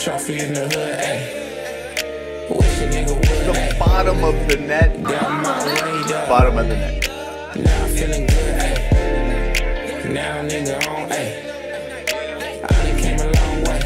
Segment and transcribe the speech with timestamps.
[0.00, 1.20] Trophy in the hood, ayy.
[2.48, 5.02] Wish a nigga would, The bottom of the net.
[5.02, 6.26] Got my way up.
[6.26, 7.06] Bottom of the net.
[7.54, 10.14] Now I'm feeling good, ayy.
[10.14, 11.30] Now nigga on, ayy.
[12.64, 13.80] I done came a long way.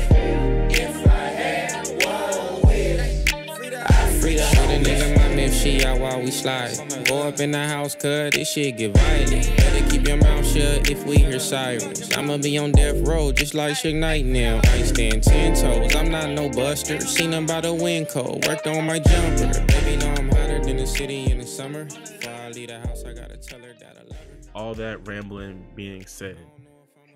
[0.71, 1.73] If I had
[2.05, 3.33] one wish,
[3.75, 6.79] I free the Shoot a nigga my if she out while we slide.
[7.07, 9.84] Go up in the house, cut this shit get violent.
[10.05, 12.17] Better keep your mouth shut if we hear sirens.
[12.17, 14.61] I'ma be on death row just like Suge Knight now.
[14.65, 17.01] I stand ten toes, I'm not no buster.
[17.01, 19.65] Seen him by the wind cold, worked on my jumper.
[19.67, 21.85] Baby know I'm hotter than the city in the summer.
[21.85, 24.51] Before I leave the house, I gotta tell her that I love her.
[24.55, 26.37] all that rambling being said,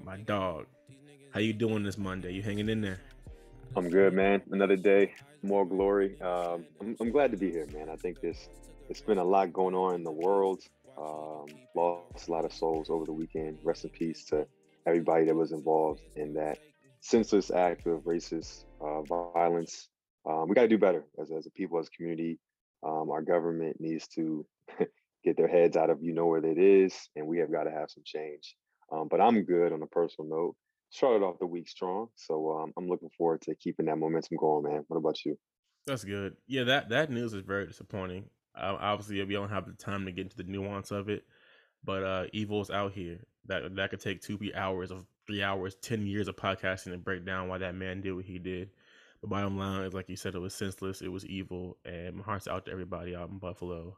[0.05, 0.67] my dog,
[1.31, 2.33] how you doing this Monday?
[2.33, 3.01] You hanging in there?
[3.77, 4.43] I'm good, man.
[4.51, 6.21] Another day, more glory.
[6.23, 7.91] Um, I'm, I'm glad to be here, man.
[7.91, 8.49] I think this
[8.89, 10.63] it's been a lot going on in the world.
[11.01, 13.59] Um, lost a lot of souls over the weekend.
[13.63, 14.47] Rest in peace to
[14.87, 16.59] everybody that was involved in that
[17.01, 19.89] senseless act of racist uh, violence.
[20.29, 22.39] Um, we got to do better as, as a people, as a community.
[22.85, 24.45] Um, our government needs to
[25.25, 27.71] get their heads out of you know where it is, and we have got to
[27.71, 28.57] have some change.
[28.93, 30.57] Um, but I'm good on a personal note
[30.91, 32.09] started off the week strong.
[32.17, 34.85] So um, I'm looking forward to keeping that momentum going, man.
[34.89, 35.37] What about you?
[35.87, 36.37] That's good.
[36.47, 38.25] Yeah, that that news is very disappointing.
[38.59, 41.25] Obviously, we don't have the time to get into the nuance of it,
[41.85, 43.21] but uh, evil's out here.
[43.47, 47.25] That that could take two hours of three hours, ten years of podcasting to break
[47.25, 48.71] down why that man did what he did.
[49.21, 51.03] The bottom line is, like you said, it was senseless.
[51.03, 53.97] It was evil, and my heart's out to everybody out in Buffalo.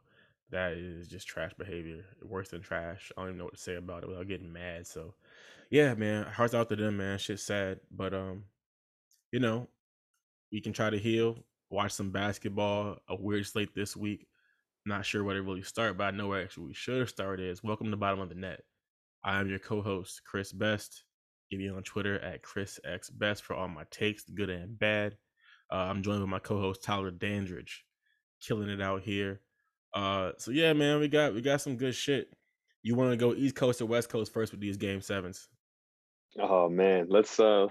[0.49, 3.11] That is just trash behavior, worse than trash.
[3.15, 4.87] I don't even know what to say about it without getting mad.
[4.87, 5.13] So,
[5.69, 7.17] yeah, man, hearts out to them, man.
[7.19, 8.43] Shit's sad, but um,
[9.31, 9.67] you know,
[10.51, 11.37] we can try to heal.
[11.69, 12.97] Watch some basketball.
[13.07, 14.27] A weird slate this week.
[14.83, 17.63] Not sure where to really start, but I know where actually we should start is
[17.63, 18.61] welcome to the bottom of the net.
[19.23, 21.03] I am your co-host Chris Best.
[21.51, 25.17] Give me on Twitter at Chris X Best for all my takes, good and bad.
[25.71, 27.85] Uh, I'm joined with my co-host Tyler Dandridge,
[28.41, 29.41] killing it out here.
[29.93, 32.33] Uh, so yeah, man, we got we got some good shit.
[32.81, 35.47] You want to go East Coast or West Coast first with these game sevens?
[36.39, 37.67] Oh man, let's uh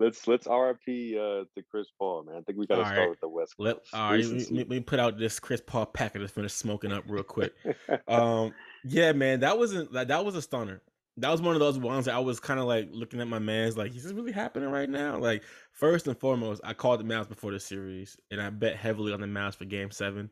[0.00, 0.80] let's let's RIP
[1.16, 2.36] uh to Chris Paul, man.
[2.36, 3.10] I think we gotta start right.
[3.10, 3.94] with the West Let Coast.
[3.94, 6.92] all right, let me, let me put out this Chris Paul packet that's finished smoking
[6.92, 7.54] up real quick.
[8.08, 8.52] um,
[8.84, 10.82] yeah, man, that wasn't that, that was a stunner.
[11.18, 13.38] That was one of those ones that I was kind of like looking at my
[13.38, 15.16] man's like, is this really happening right now?
[15.16, 19.12] Like, first and foremost, I called the Mavs before the series, and I bet heavily
[19.12, 20.28] on the Mavs for Game Seven.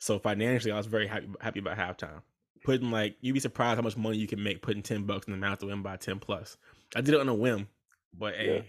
[0.00, 2.20] So financially, I was very happy happy about halftime.
[2.64, 5.38] Putting like, you'd be surprised how much money you can make putting ten bucks in
[5.38, 6.56] the Mavs to win by ten plus.
[6.96, 7.68] I did it on a whim,
[8.18, 8.62] but hey, Yeah.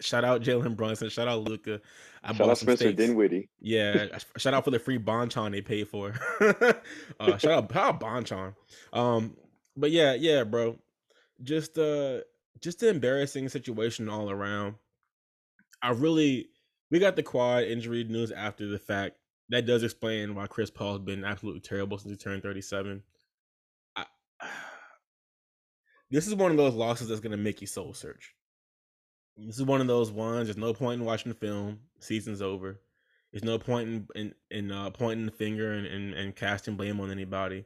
[0.00, 1.80] Shout out Jalen Brunson, shout out Luka.
[2.22, 2.92] I Shout bought out Spencer.
[2.92, 3.48] Dinwiddie.
[3.60, 4.06] Yeah,
[4.36, 6.14] shout out for the free Bonchon they paid for.
[6.40, 8.54] uh, shout out, shout out Bonchon.
[8.92, 9.36] Um,
[9.76, 10.78] but yeah, yeah, bro.
[11.42, 12.18] Just uh,
[12.60, 14.74] just an embarrassing situation all around.
[15.82, 16.48] I really,
[16.90, 19.16] we got the quad injury news after the fact.
[19.50, 23.02] That does explain why Chris Paul's been absolutely terrible since he turned thirty-seven.
[23.96, 24.04] I,
[26.10, 28.34] this is one of those losses that's gonna make you soul search.
[29.40, 30.48] This is one of those ones.
[30.48, 31.78] There's no point in watching the film.
[32.00, 32.80] Season's over.
[33.30, 37.00] There's no point in in, in uh, pointing the finger and, and, and casting blame
[37.00, 37.64] on anybody.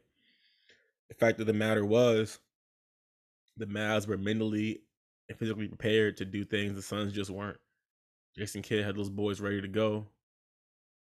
[1.09, 2.39] The fact of the matter was,
[3.57, 4.83] the Mavs were mentally
[5.29, 7.59] and physically prepared to do things the Suns just weren't.
[8.37, 10.07] Jason Kidd had those boys ready to go.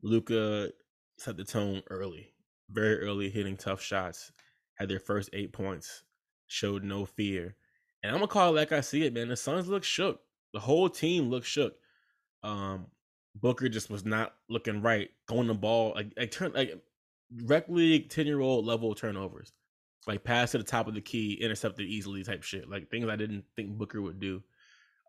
[0.02, 0.70] Luka
[1.16, 2.32] set the tone early,
[2.70, 4.32] very early, hitting tough shots.
[4.74, 6.04] Had their first eight points,
[6.46, 7.56] showed no fear,
[8.02, 9.28] and I'm gonna call it like I see it, man.
[9.28, 10.20] The Suns look shook.
[10.52, 11.76] The whole team looked shook.
[12.42, 12.86] Um,
[13.34, 16.72] Booker just was not looking right, throwing the ball like like turn like
[17.44, 19.52] rec league ten year old level turnovers,
[20.06, 23.16] like pass to the top of the key, intercepted easily type shit, like things I
[23.16, 24.42] didn't think Booker would do.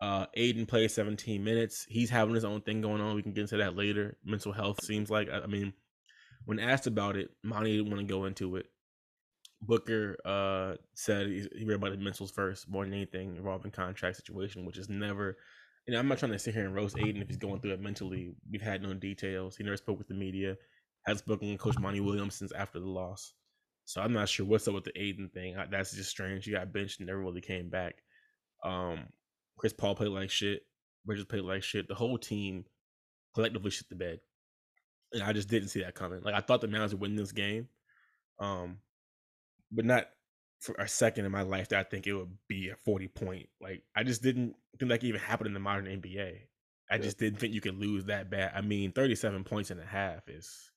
[0.01, 1.85] Uh, Ayton played 17 minutes.
[1.87, 3.15] He's having his own thing going on.
[3.15, 4.17] We can get into that later.
[4.25, 5.73] Mental health seems like I I mean,
[6.45, 8.67] when asked about it, Monty didn't want to go into it.
[9.61, 14.17] Booker uh, said he, he read about his mentals first more than anything involving contract
[14.17, 15.37] situation, which is never.
[15.87, 17.73] You know, I'm not trying to sit here and roast Ayton if he's going through
[17.73, 18.33] it mentally.
[18.51, 19.55] We've had no details.
[19.57, 20.55] He never spoke with the media.
[21.07, 23.33] Has spoken with Coach Monty Williams since after the loss.
[23.85, 25.57] So I'm not sure what's up with the Ayton thing.
[25.57, 26.45] I- That's just strange.
[26.45, 27.95] He got benched and never really came back.
[28.63, 29.07] Um,
[29.57, 30.61] Chris Paul played like shit.
[31.05, 31.87] Bridges played like shit.
[31.87, 32.65] The whole team
[33.33, 34.19] collectively shit the bed.
[35.13, 36.21] And I just didn't see that coming.
[36.21, 37.67] Like I thought the Mavs would win this game.
[38.39, 38.77] Um,
[39.71, 40.07] but not
[40.59, 43.49] for a second in my life that I think it would be a 40 point.
[43.59, 46.41] Like I just didn't think that could even happen in the modern NBA.
[46.89, 47.01] I Yeah.
[47.01, 48.51] just didn't think you could lose that bad.
[48.53, 50.71] I mean, 37 points and a half is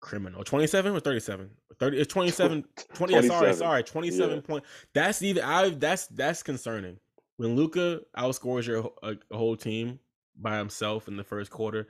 [0.00, 0.44] criminal.
[0.44, 1.50] 27 or 37?
[1.78, 4.40] 30 it's 27 20 yeah, sorry, sorry, 27 Yeah.
[4.40, 4.64] point.
[4.94, 6.98] That's even I that's that's concerning.
[7.36, 9.98] When Luka outscores your a, a uh, whole team
[10.36, 11.88] by himself in the first quarter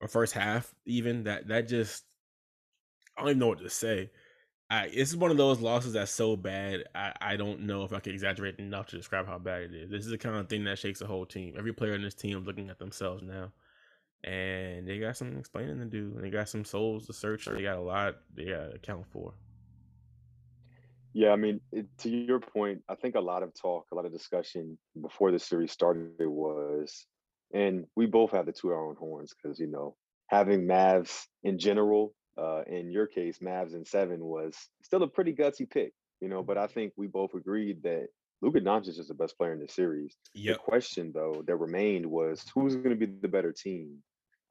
[0.00, 2.04] or first half, even that that just
[3.16, 4.10] I don't even know what to say.
[4.70, 6.84] I this is one of those losses that's so bad.
[6.94, 9.90] I, I don't know if I can exaggerate enough to describe how bad it is.
[9.90, 11.54] This is the kind of thing that shakes the whole team.
[11.58, 13.50] Every player in this team is looking at themselves now,
[14.22, 16.12] and they got some explaining to do.
[16.14, 17.46] And they got some souls to search.
[17.46, 19.34] They got a lot they got to account for.
[21.12, 24.06] Yeah, I mean, it, to your point, I think a lot of talk, a lot
[24.06, 27.06] of discussion before the series started was,
[27.52, 29.96] and we both have the two our own horns because you know
[30.28, 35.34] having Mavs in general uh, in your case, Mavs in seven was still a pretty
[35.34, 36.42] gutsy pick, you know.
[36.42, 38.08] But I think we both agreed that
[38.42, 40.16] Luka Doncic is the best player in the series.
[40.34, 40.56] Yep.
[40.56, 43.98] The question, though, that remained was who's going to be the better team,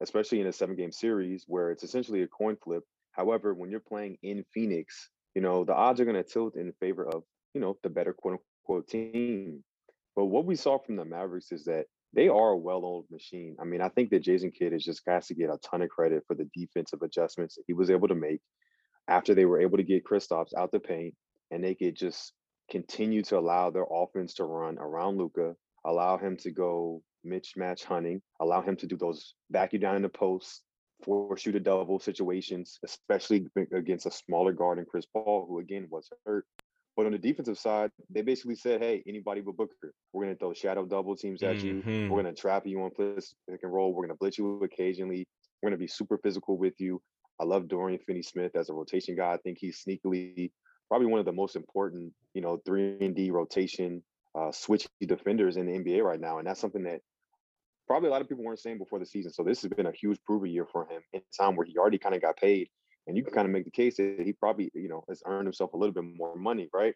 [0.00, 2.84] especially in a seven-game series where it's essentially a coin flip.
[3.12, 6.72] However, when you're playing in Phoenix, you know the odds are going to tilt in
[6.80, 9.64] favor of you know the better quote unquote team.
[10.16, 13.56] But what we saw from the Mavericks is that they are a well-oiled machine.
[13.60, 15.90] I mean, I think that Jason Kidd has just got to get a ton of
[15.90, 18.40] credit for the defensive adjustments he was able to make
[19.08, 21.14] after they were able to get Kristaps out the paint
[21.50, 22.32] and they could just
[22.70, 25.54] continue to allow their offense to run around Luka,
[25.84, 30.02] allow him to go mismatch hunting, allow him to do those back you down in
[30.02, 30.62] the post,
[31.04, 35.86] four shoot a double situations, especially against a smaller guard in Chris Paul, who again
[35.90, 36.46] was hurt.
[36.96, 40.38] But on the defensive side, they basically said, "Hey, anybody but Booker, we're going to
[40.38, 41.74] throw shadow double teams at you.
[41.74, 42.08] Mm-hmm.
[42.08, 43.94] We're going to trap you on pick and roll.
[43.94, 45.26] We're going to blitz you occasionally.
[45.62, 47.00] We're going to be super physical with you."
[47.40, 49.32] I love Dorian Finney-Smith as a rotation guy.
[49.32, 50.50] I think he's sneakily
[50.88, 54.02] probably one of the most important, you know, three and D rotation
[54.34, 57.00] uh, switchy defenders in the NBA right now, and that's something that
[57.86, 59.32] probably a lot of people weren't saying before the season.
[59.32, 61.78] So this has been a huge prover year for him in a time where he
[61.78, 62.68] already kind of got paid
[63.10, 65.46] and you can kind of make the case that he probably, you know, has earned
[65.46, 66.94] himself a little bit more money, right?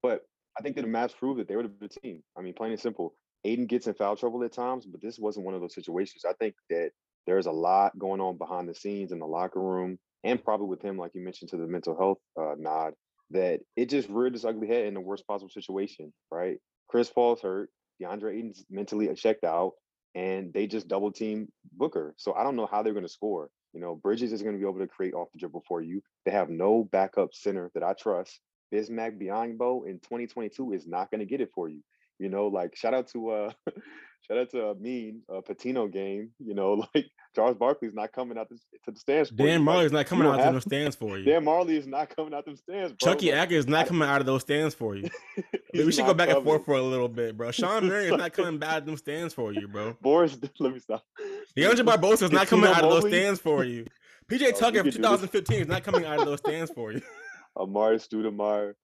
[0.00, 0.22] But
[0.56, 2.22] I think that the Mavs proved that they were the team.
[2.38, 3.14] I mean, plain and simple.
[3.42, 6.24] Ayton gets in foul trouble at times, but this wasn't one of those situations.
[6.24, 6.92] I think that
[7.26, 10.82] there's a lot going on behind the scenes in the locker room, and probably with
[10.82, 12.94] him, like you mentioned, to the mental health uh, nod,
[13.30, 16.58] that it just reared its ugly head in the worst possible situation, right?
[16.88, 17.70] Chris Paul's hurt,
[18.00, 19.72] DeAndre Ayton's mentally checked out,
[20.14, 22.14] and they just double team Booker.
[22.16, 23.48] So I don't know how they're going to score.
[23.76, 26.02] You know, Bridges is going to be able to create off the dribble for you.
[26.24, 28.40] They have no backup center that I trust.
[28.72, 31.82] Bismack Biyombo in 2022 is not going to get it for you.
[32.18, 33.52] You know, like shout out to uh
[34.26, 36.30] shout out to uh, Mean uh, Patino game.
[36.38, 39.30] You know, like Charles Barkley's not coming out to, to the stands.
[39.30, 41.24] Dan Majerle's not coming out to the stands for you.
[41.24, 42.92] Dan Majerle is not coming out to the stands.
[42.94, 43.12] Bro.
[43.12, 45.08] Chucky like, is not coming out of those stands for you.
[45.74, 46.36] we should go back coming.
[46.36, 47.50] and forth for a little bit, bro.
[47.50, 49.96] Shawn Marion is not coming back to them stands for you, bro.
[50.00, 51.04] Boris, let me stop.
[51.56, 53.86] Leandro Barbosa is not coming out of those stands for you.
[54.30, 57.00] PJ oh, Tucker from 2015 is not coming out of those stands for you.
[57.56, 58.74] Amar'e Stoudemire,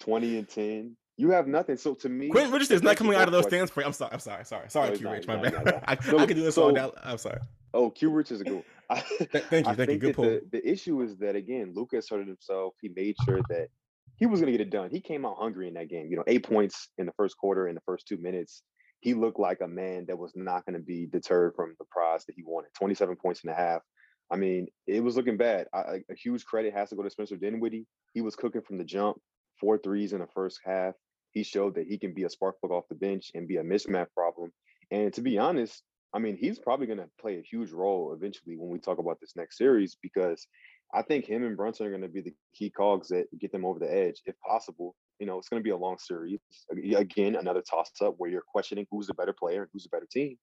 [0.00, 0.96] 20 and 10.
[1.18, 1.76] You have nothing.
[1.76, 3.84] So to me, Quentin Richardson is not coming out of those stands for.
[3.84, 4.12] I'm sorry.
[4.12, 4.44] I'm sorry.
[4.44, 4.70] Sorry.
[4.70, 5.26] Sorry, Q Rich.
[5.26, 5.82] My bad.
[5.86, 6.92] I, I can do this so, all down.
[7.02, 7.40] I'm sorry.
[7.74, 8.64] Oh, Q Rich is a good
[9.50, 9.74] thank you.
[9.74, 9.98] Thank you.
[9.98, 10.24] Good pull.
[10.24, 12.74] The, the, issue is that again, Lucas hurt himself.
[12.80, 13.68] He made sure that
[14.16, 14.90] he was going to get it done.
[14.90, 16.06] He came out hungry in that game.
[16.08, 18.62] You know, eight points in the first quarter in the first two minutes.
[19.00, 22.24] He looked like a man that was not going to be deterred from the prize
[22.26, 22.70] that he wanted.
[22.78, 23.82] 27 points and a half.
[24.30, 25.66] I mean, it was looking bad.
[25.74, 27.86] I, a huge credit has to go to Spencer Dinwiddie.
[28.14, 29.18] He was cooking from the jump,
[29.60, 30.94] four threes in the first half.
[31.38, 33.62] He showed that he can be a spark plug off the bench and be a
[33.62, 34.50] mismatch problem.
[34.90, 38.56] And to be honest, I mean, he's probably going to play a huge role eventually
[38.56, 40.48] when we talk about this next series because
[40.92, 43.64] I think him and Brunson are going to be the key cogs that get them
[43.64, 44.96] over the edge, if possible.
[45.20, 46.40] You know, it's going to be a long series.
[46.96, 50.08] Again, another toss up where you're questioning who's the better player and who's the better
[50.10, 50.38] team.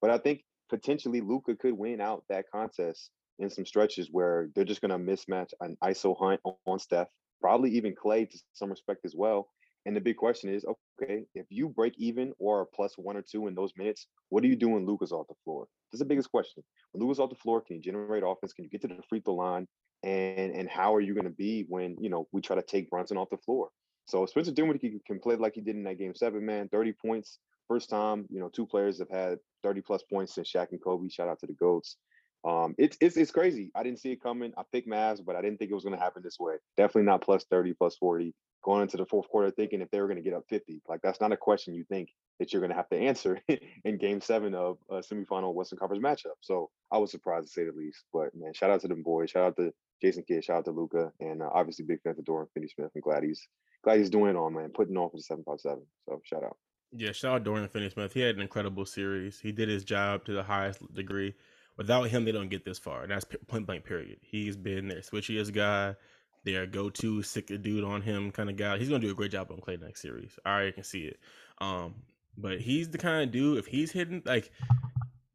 [0.00, 4.64] But I think potentially Luka could win out that contest in some stretches where they're
[4.64, 7.06] just going to mismatch an ISO hunt on Steph,
[7.40, 9.48] probably even Clay to some respect as well.
[9.84, 10.64] And the big question is,
[11.00, 14.48] okay, if you break even or plus one or two in those minutes, what do
[14.48, 15.66] you do when Luka's off the floor?
[15.90, 16.62] That's the biggest question.
[16.92, 18.52] When Luka's off the floor, can you generate offense?
[18.52, 19.66] Can you get to the free throw line?
[20.04, 22.90] And and how are you going to be when you know we try to take
[22.90, 23.70] Brunson off the floor?
[24.06, 27.38] So Spencer Dinwiddie can play like he did in that game seven, man, 30 points.
[27.68, 31.08] First time, you know, two players have had 30 plus points since Shaq and Kobe.
[31.08, 31.96] Shout out to the GOATs.
[32.44, 33.70] Um, it's it's it's crazy.
[33.74, 34.52] I didn't see it coming.
[34.58, 36.54] I picked Mavs, but I didn't think it was going to happen this way.
[36.76, 38.34] Definitely not plus thirty, plus forty.
[38.62, 41.00] Going into the fourth quarter, thinking if they were going to get up fifty, like
[41.02, 43.40] that's not a question you think that you're going to have to answer
[43.84, 46.36] in Game Seven of a semifinal Western Conference matchup.
[46.40, 48.04] So I was surprised to say the least.
[48.12, 49.30] But man, shout out to them boys.
[49.30, 50.44] Shout out to Jason Kidd.
[50.44, 52.90] Shout out to Luka, and uh, obviously big fan of Dorian Finney-Smith.
[52.94, 53.46] I'm glad he's
[53.84, 55.82] glad he's doing on man, putting on for the seven five seven.
[56.08, 56.56] So shout out.
[56.92, 58.12] Yeah, shout out Dorian Finney-Smith.
[58.12, 59.40] He had an incredible series.
[59.40, 61.34] He did his job to the highest degree.
[61.76, 63.02] Without him, they don't get this far.
[63.02, 63.84] And that's point blank.
[63.84, 64.18] Period.
[64.20, 65.94] He's been their switchiest guy,
[66.44, 68.78] their go-to sick a dude on him kind of guy.
[68.78, 70.38] He's gonna do a great job on Clay next series.
[70.44, 71.18] I already can see it.
[71.58, 71.94] Um,
[72.36, 74.50] but he's the kind of dude if he's hitting like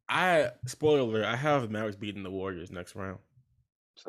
[0.10, 3.20] I spoiler alert, I have Mavericks beating the Warriors next round.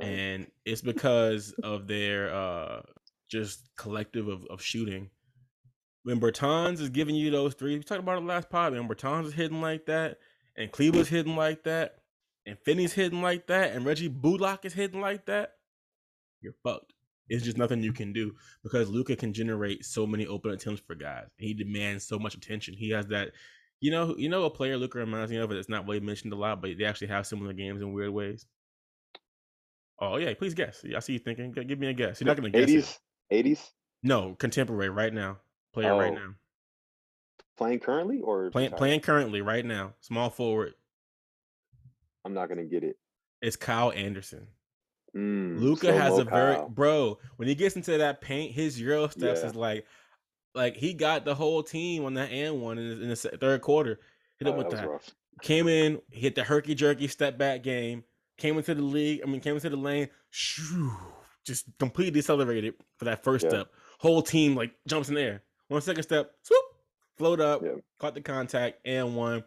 [0.00, 2.82] And it's because of their uh
[3.28, 5.10] just collective of, of shooting.
[6.02, 8.72] When Bertans is giving you those three, we talked about it last pod.
[8.72, 10.18] and Bertans is hitting like that,
[10.56, 11.98] and Kleber's hitting like that,
[12.46, 15.57] and Finney's hitting like that, and Reggie Bullock is hitting like that,
[16.40, 16.94] you're fucked.
[17.28, 20.94] It's just nothing you can do because Luka can generate so many open attempts for
[20.94, 21.26] guys.
[21.36, 22.72] He demands so much attention.
[22.74, 23.32] He has that,
[23.80, 25.52] you know, you know, a player Luka reminds me of.
[25.52, 28.46] It's not really mentioned a lot, but they actually have similar games in weird ways.
[30.00, 30.82] Oh yeah, please guess.
[30.96, 31.52] I see you thinking.
[31.52, 32.20] Give me a guess.
[32.20, 32.68] You're not gonna guess.
[32.70, 32.98] 80s,
[33.32, 33.70] 80s,
[34.02, 35.38] No, contemporary right now.
[35.74, 36.34] Player right Oh, now.
[37.56, 39.94] playing currently or Playing playing currently right now.
[40.00, 40.74] Small forward.
[42.24, 42.96] I'm not gonna get it.
[43.42, 44.46] It's Kyle Anderson.
[45.18, 46.68] Mm, Luka has slow-mo a very Kyle.
[46.68, 47.18] bro.
[47.36, 49.46] When he gets into that paint, his euro steps Yeah.
[49.48, 49.86] is like,
[50.54, 53.60] like he got the whole team on that and one in the, in the third
[53.62, 54.00] quarter.
[54.38, 54.88] Hit Oh, him with that.
[55.42, 58.04] Came in, hit the herky jerky step back game.
[58.36, 59.20] Came into the league.
[59.22, 60.08] I mean, came into the lane.
[60.30, 60.92] Shoo,
[61.44, 63.50] just completely decelerated for that first Yeah.
[63.50, 63.72] step.
[63.98, 65.42] Whole team like jumps in the air.
[65.68, 66.64] One second step, swoop,
[67.16, 67.74] float up, Yeah.
[67.98, 69.44] caught the contact, and one.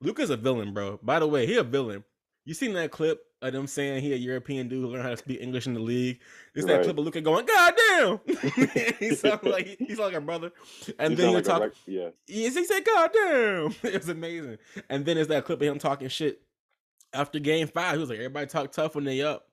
[0.00, 0.98] Luka's a villain, bro.
[1.02, 2.04] By the way, he a villain.
[2.44, 5.16] You seen that clip of them saying he a European dude who learned how to
[5.16, 6.20] speak English in the league?
[6.54, 8.20] It's that clip of Luka going, God damn!
[8.98, 10.52] he sounds like he's like a brother.
[10.98, 11.72] And You then he like talk.
[11.86, 12.08] yeah.
[12.26, 13.74] Yes, he said, God damn.
[13.92, 14.58] It was amazing.
[14.90, 16.40] And then it's that clip of him talking shit
[17.12, 17.94] after game five.
[17.94, 19.46] He was like, everybody talk tough when they up.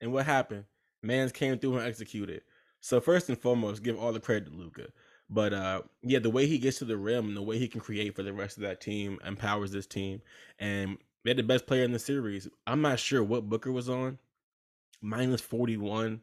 [0.00, 0.64] And what happened?
[1.02, 2.42] Mans came through and executed.
[2.80, 4.88] So first and foremost, give all the credit to Luka.
[5.30, 7.80] But uh yeah, the way he gets to the rim and the way he can
[7.80, 10.22] create for the rest of that team empowers this team.
[10.58, 12.48] And they had the best player in the series.
[12.66, 14.18] I'm not sure what Booker was on.
[15.00, 16.22] Minus 41.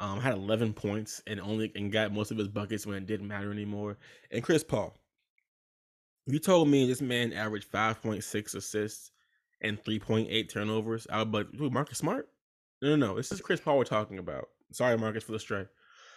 [0.00, 3.26] Um, had 11 points and only and got most of his buckets when it didn't
[3.26, 3.98] matter anymore.
[4.30, 4.96] And Chris Paul,
[6.26, 9.10] you told me this man averaged 5.6 assists
[9.60, 12.28] and 3.8 turnovers, I would like, dude, Marcus Smart?
[12.80, 13.16] No, no, no.
[13.16, 14.48] This is Chris Paul we're talking about.
[14.72, 15.66] Sorry, Marcus, for the stray.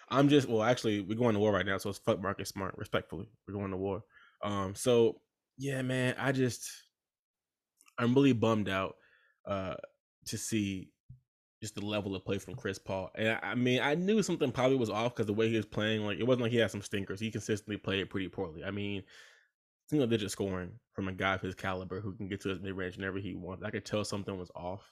[0.09, 2.77] I'm just well, actually, we're going to war right now, so it's fuck Marcus Smart.
[2.77, 4.03] Respectfully, we're going to war.
[4.43, 5.21] Um, so
[5.57, 6.69] yeah, man, I just
[7.97, 8.95] I'm really bummed out
[9.45, 9.75] uh
[10.27, 10.91] to see
[11.61, 13.11] just the level of play from Chris Paul.
[13.15, 15.65] And I, I mean, I knew something probably was off because the way he was
[15.65, 17.19] playing, like it wasn't like he had some stinkers.
[17.19, 18.63] He consistently played pretty poorly.
[18.63, 19.03] I mean,
[19.87, 22.73] single digit scoring from a guy of his caliber who can get to his mid
[22.73, 23.63] range whenever he wants.
[23.63, 24.91] I could tell something was off,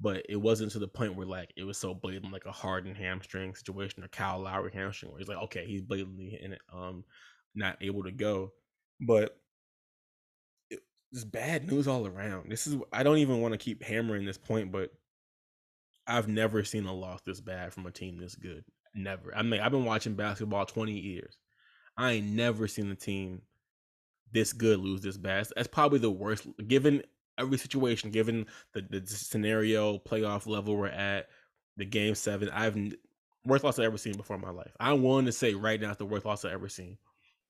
[0.00, 2.96] but it wasn't to the point where like it was so blatant like a hardened
[2.96, 7.04] hamstring situation or Kyle Lowry hamstring where he's like, okay, he's blatantly it, um,
[7.54, 8.52] not able to go.
[9.00, 9.36] But
[11.12, 12.50] just bad news all around.
[12.50, 14.90] This is I don't even want to keep hammering this point, but
[16.06, 18.64] I've never seen a loss this bad from a team this good.
[18.94, 19.34] Never.
[19.36, 21.36] I mean, I've been watching basketball 20 years.
[21.96, 23.42] I ain't never seen a team
[24.32, 25.46] this good lose this bad.
[25.46, 27.02] That's- probably the worst, given
[27.38, 31.28] every situation, given the, the scenario, playoff level we're at,
[31.76, 32.48] the game seven.
[32.50, 32.76] I've
[33.44, 34.72] worst loss I've ever seen before in my life.
[34.80, 36.98] I'm willing to say right now it's the worst loss I've ever seen.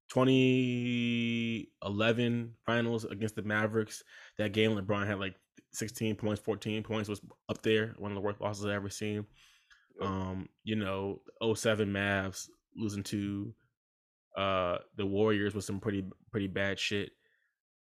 [0.09, 4.03] 2011 finals against the Mavericks.
[4.39, 5.35] That game LeBron had like
[5.73, 7.95] 16 points, 14 points was up there.
[7.99, 9.27] One of the worst losses I've ever seen.
[10.01, 11.21] Um, you know,
[11.55, 13.53] 07 Mavs losing to
[14.37, 17.11] uh the Warriors with some pretty pretty bad shit.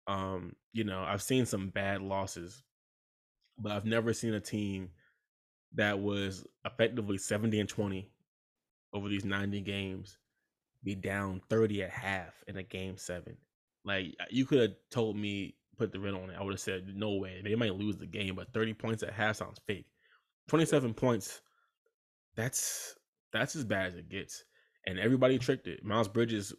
[0.07, 2.63] Um, you know, I've seen some bad losses,
[3.59, 4.91] but I've never seen a team
[5.75, 8.11] that was effectively 70 and 20
[8.95, 10.17] over these 90 games
[10.87, 13.37] be down 30 at half in a game seven.
[13.85, 16.37] Like you could have told me put the rent on it.
[16.39, 17.43] I would have said no way.
[17.45, 19.87] They might lose the game, but 30 points at half sounds fake.
[20.49, 21.43] 27 points,
[22.37, 22.95] that's
[23.33, 24.45] that's as bad as it gets.
[24.87, 25.41] And everybody mm.
[25.41, 25.85] tricked it.
[25.85, 26.55] Miles Bridges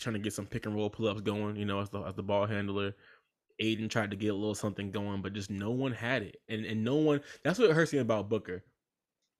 [0.00, 2.14] trying to get some pick and roll pull ups going, you know, as the as
[2.14, 2.96] the ball handler.
[3.60, 6.38] Ayton tried to get a little something going, but just no one had it.
[6.48, 8.64] And and no one that's what hurts me about Booker.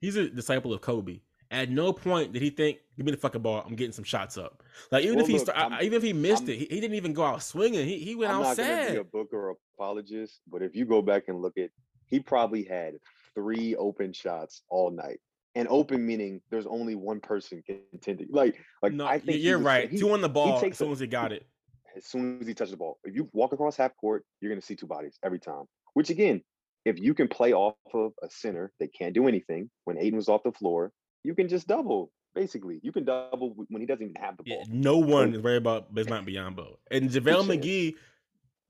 [0.01, 1.21] He's a disciple of Kobe.
[1.53, 3.63] At no point did he think, "Give me the fucking ball.
[3.67, 6.03] I'm getting some shots up." Like even Well, if he look, sta- I'm- even if
[6.03, 7.87] he missed I'm- it, he, he didn't even go out swinging.
[7.87, 9.11] He he went I'm out not gonna be a sad.
[9.13, 11.71] Booker apologist, but if you go back and look at,
[12.07, 12.95] he probably had
[13.35, 15.21] three open shots all night,
[15.55, 18.29] and open meaning there's only one person contending.
[18.31, 19.91] Like, like No, I think you're was- right.
[19.91, 21.47] he- Two on the ball as soon a- as he got it.
[21.97, 22.99] as soon as he touches the ball.
[23.05, 25.65] If you walk across half court, you're going to see two bodies every time.
[25.93, 26.43] Which again,
[26.87, 30.29] if you can play off of a center that can't do anything when Ayton was
[30.31, 30.91] off the floor,
[31.25, 32.11] you can just double.
[32.35, 34.67] Basically, you can double when he doesn't even have the Yeah, ball.
[34.71, 36.77] no one is worried about Bismack Biyombo.
[36.91, 37.95] And JaVale McGee,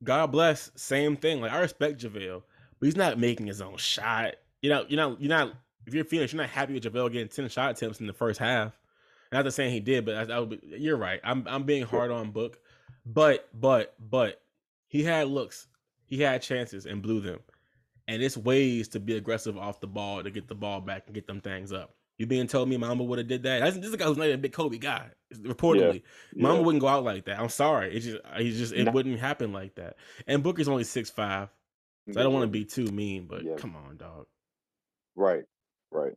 [0.03, 1.41] God bless, same thing.
[1.41, 2.43] Like I respect JaVale,
[2.81, 4.35] but he's not making his own shot.
[4.63, 5.55] You know, you're not you're not
[5.87, 8.39] if you're Phoenix, you're not happy with JaVale getting 10 shot attempts in the first
[8.41, 8.79] half.
[9.33, 11.21] Not to saying he did, but I, I would be, you're right.
[11.25, 12.59] I'm I'm being hard on Book.
[13.07, 14.43] But but but
[14.89, 15.69] he had looks.
[16.05, 17.39] He had chances and blew them.
[18.09, 21.15] And it's ways to be aggressive off the ball to get the ball back and
[21.15, 21.95] get them things up.
[22.19, 23.61] You being told me Mamba would have did that?
[23.61, 25.11] That's, this is a guy who's not even a big Kobe guy.
[25.35, 26.03] Reportedly,
[26.35, 26.43] Yeah.
[26.43, 27.41] Mamba wouldn't go out like that.
[27.41, 27.97] I'm sorry.
[27.97, 28.93] It just, he just, it Nah.
[28.93, 29.97] wouldn't happen like that.
[30.27, 31.49] And Booker's only six five,
[32.13, 33.57] so I don't want to be too mean, but Yeah.
[33.57, 34.27] come on, dog.
[35.17, 35.45] Right,
[35.91, 36.13] right.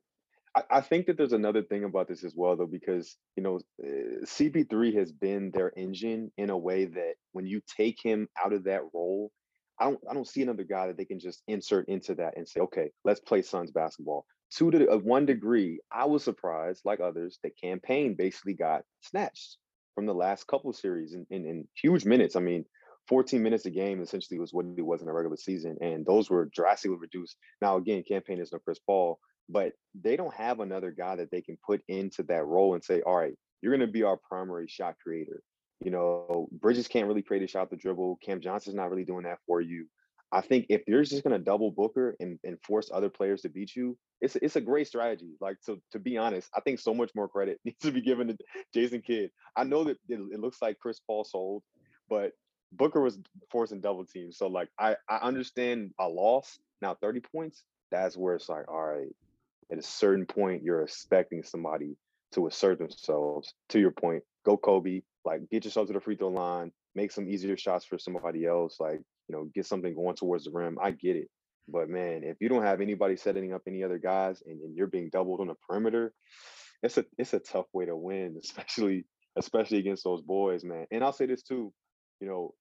[0.55, 3.59] I, I think that there's another thing about this as well, though, because you know
[3.83, 8.53] uh, CP3 has been their engine in a way that when you take him out
[8.53, 9.31] of that role,
[9.79, 12.47] I don't I don't see another guy that they can just insert into that and
[12.47, 14.25] say, okay, let's play Suns basketball.
[14.57, 14.69] To
[15.03, 19.57] one degree, I was surprised, like others, that Cam Payne basically got snatched
[19.95, 22.35] from the last couple series in, in, in huge minutes.
[22.35, 22.65] I mean,
[23.07, 26.29] 14 minutes a game essentially was what it was in a regular season, and those
[26.29, 27.37] were drastically reduced.
[27.61, 29.19] Now, again, Cam Payne is no Chris Paul,
[29.49, 33.01] but they don't have another guy that they can put into that role and say,
[33.01, 35.41] all right, you're going to be our primary shot creator.
[35.83, 38.19] You know, Bridges can't really create a shot the dribble.
[38.25, 39.87] Cam Johnson's not really doing that for you.
[40.31, 43.49] I think if you're just going to double Booker and, and force other players to
[43.49, 45.35] beat you, it's it's a great strategy.
[45.39, 48.27] Like to to be honest, I think so much more credit needs to be given
[48.27, 48.37] to
[48.73, 49.31] Jason Kidd.
[49.55, 51.63] I know that it, it looks like Chris Paul sold,
[52.09, 52.31] but
[52.71, 53.19] Booker was
[53.51, 54.37] forcing double teams.
[54.37, 56.59] So like I I understand a loss.
[56.81, 59.15] Now 30 points, that's where it's like, all right,
[59.71, 61.95] at a certain point, you're expecting somebody
[62.33, 63.53] to assert themselves.
[63.69, 67.29] To your point, go Kobe, like get yourself to the free throw line, make some
[67.29, 70.77] easier shots for somebody else, like you know, get something going towards the rim.
[70.81, 71.27] I get it.
[71.67, 74.87] But man, if you don't have anybody setting up any other guys and, and you're
[74.87, 76.13] being doubled on the perimeter,
[76.83, 79.05] it's a it's a tough way to win, especially
[79.37, 80.85] especially against those boys, man.
[80.91, 81.73] And I'll say this too,
[82.21, 82.53] you know,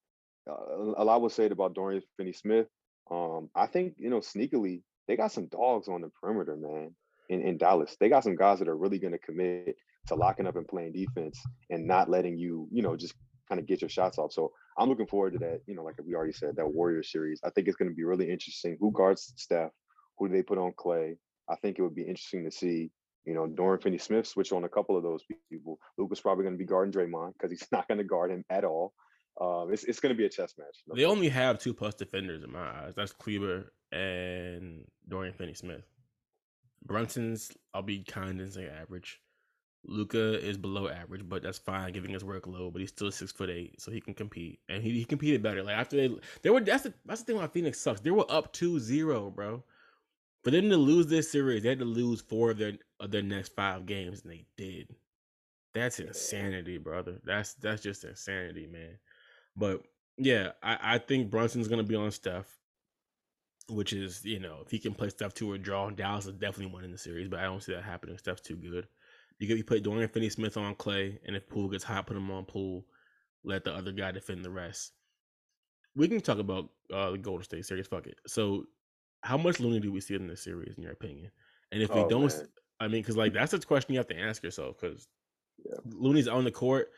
[0.51, 2.67] uh, a lot was said about Dorian Finney-Smith.
[3.11, 6.95] Um, I think you know sneakily they got some dogs on the perimeter, man.
[7.29, 9.77] In, in Dallas, they got some guys that are really going to commit
[10.09, 13.15] to locking up and playing defense and not letting you, you know, just
[13.55, 14.33] kind of get your shots off.
[14.33, 15.61] So I'm looking forward to that.
[15.67, 17.41] You know, like we already said, that Warrior series.
[17.45, 18.77] I think it's going to be really interesting.
[18.81, 19.71] Who guards Steph?
[20.19, 21.17] Who do they put on Clay?
[21.49, 22.91] I think it would be interesting to see.
[23.27, 25.79] You know, Dorian Finney-Smith switch on a couple of those people.
[25.97, 28.65] Luka's probably going to be guarding Draymond because he's not going to guard him at
[28.65, 28.93] all.
[29.41, 30.77] Um, it's it's going to be a chess match.
[30.87, 31.17] no They question.
[31.17, 32.95] only have two plus defenders in my eyes.
[32.95, 35.85] That's Kleber and Dorian Finney Smith.
[36.85, 39.21] Brunson's, I'll be kind and say average.
[39.87, 42.73] Luka is below average, but that's fine, giving his workload.
[42.73, 45.63] But he's still six foot eight, so he can compete, and he, he competed better.
[45.63, 48.01] Like after they, they were that's the that's the thing about Phoenix sucks.
[48.01, 49.63] They were up 2-0, bro.
[50.43, 53.23] For them to lose this series, they had to lose four of their of their
[53.23, 54.89] next five games, and they did.
[55.75, 57.21] That's insanity, brother.
[57.25, 58.99] That's that's just insanity, man.
[59.57, 59.83] But
[60.17, 62.47] yeah, I, I think Brunson's gonna be on Steph,
[63.69, 66.75] which is you know if he can play Steph two or draw, Dallas is definitely
[66.75, 67.29] winning the series.
[67.29, 68.17] But I don't see that happening.
[68.19, 68.87] Steph's too good.
[69.45, 72.17] You get you put Dorian Finney Smith on Clay, and if Poole gets hot, put
[72.17, 72.87] him on Poole.
[73.45, 74.93] Let the other guy defend the rest.
[75.95, 77.87] We can talk about uh, the Golden State series.
[77.87, 78.17] Fuck it.
[78.27, 78.65] So,
[79.21, 81.31] how much Looney do we see in this series, in your opinion?
[81.73, 82.49] And if we Oh, don't, man.
[82.81, 84.81] I mean, because like that's a question you have to ask yourself.
[84.81, 85.09] Because
[85.63, 85.77] Yeah.
[85.85, 86.89] Looney's on the court.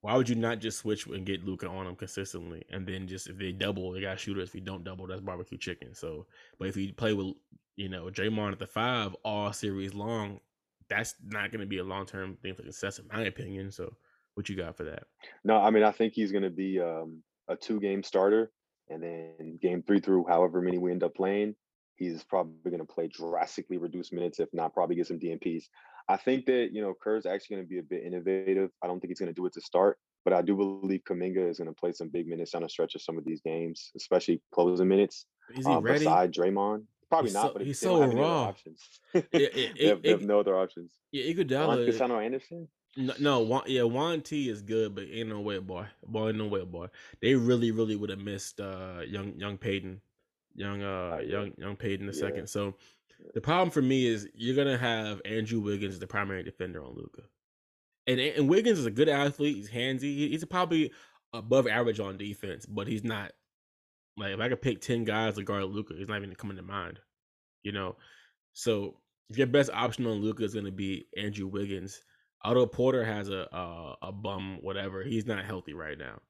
[0.00, 3.28] Why would you not just switch and get Luka on him consistently, and then just
[3.28, 4.48] if they double, they got shooters.
[4.48, 5.94] If you don't double, that's barbecue chicken.
[5.94, 6.26] So,
[6.58, 7.34] but if you play with
[7.76, 10.40] you know Draymond at the five all series long,
[10.88, 13.70] that's not going to be a long term thing for success, in my opinion.
[13.70, 13.94] So,
[14.34, 15.04] what you got for that?
[15.44, 18.50] No, I mean I think he's going to be um, a two game starter,
[18.88, 21.54] and then game three through however many we end up playing,
[21.96, 25.64] he's probably going to play drastically reduced minutes, if not probably get some DNPs.
[26.08, 28.70] I think that you know Kerr's actually going to be a bit innovative.
[28.82, 31.50] I don't think he's going to do it to start, but I do believe Kuminga
[31.50, 33.90] is going to play some big minutes down the stretch of some of these games,
[33.96, 35.26] especially closing minutes.
[35.54, 35.98] Is he Uh, ready?
[35.98, 37.46] beside Draymond, probably He's not.
[37.48, 38.42] so- but he's they don't have so raw.
[38.44, 39.00] Options.
[39.14, 40.92] it- they, have, they have no other options.
[41.12, 41.86] Yeah, Iguodala.
[41.86, 42.68] Toscano-Anderson.
[42.96, 45.86] No, no Juan, yeah, Juan T is good, but ain't no way, boy.
[46.06, 46.88] Boy, ain't no way, boy.
[47.22, 50.00] They really, really would have missed uh young young Payton,
[50.54, 52.18] young uh young young Payton the Yeah.
[52.18, 52.48] second.
[52.48, 52.74] So
[53.34, 56.94] the problem for me is you're gonna have Andrew Wiggins as the primary defender on
[56.94, 57.22] Luka,
[58.08, 59.56] and and Wiggins is a good athlete.
[59.56, 60.30] He's handsy.
[60.30, 60.90] He's probably
[61.32, 63.32] above average on defense, but he's not
[64.18, 66.62] like if I could pick ten guys to guard Luka, he's not even coming to
[66.62, 66.98] mind.
[67.62, 67.96] You know,
[68.52, 68.96] so
[69.30, 72.00] your best option on Luka is gonna be Andrew Wiggins.
[72.44, 75.02] Otto Porter has a, a a bum whatever.
[75.02, 76.20] He's not healthy right now.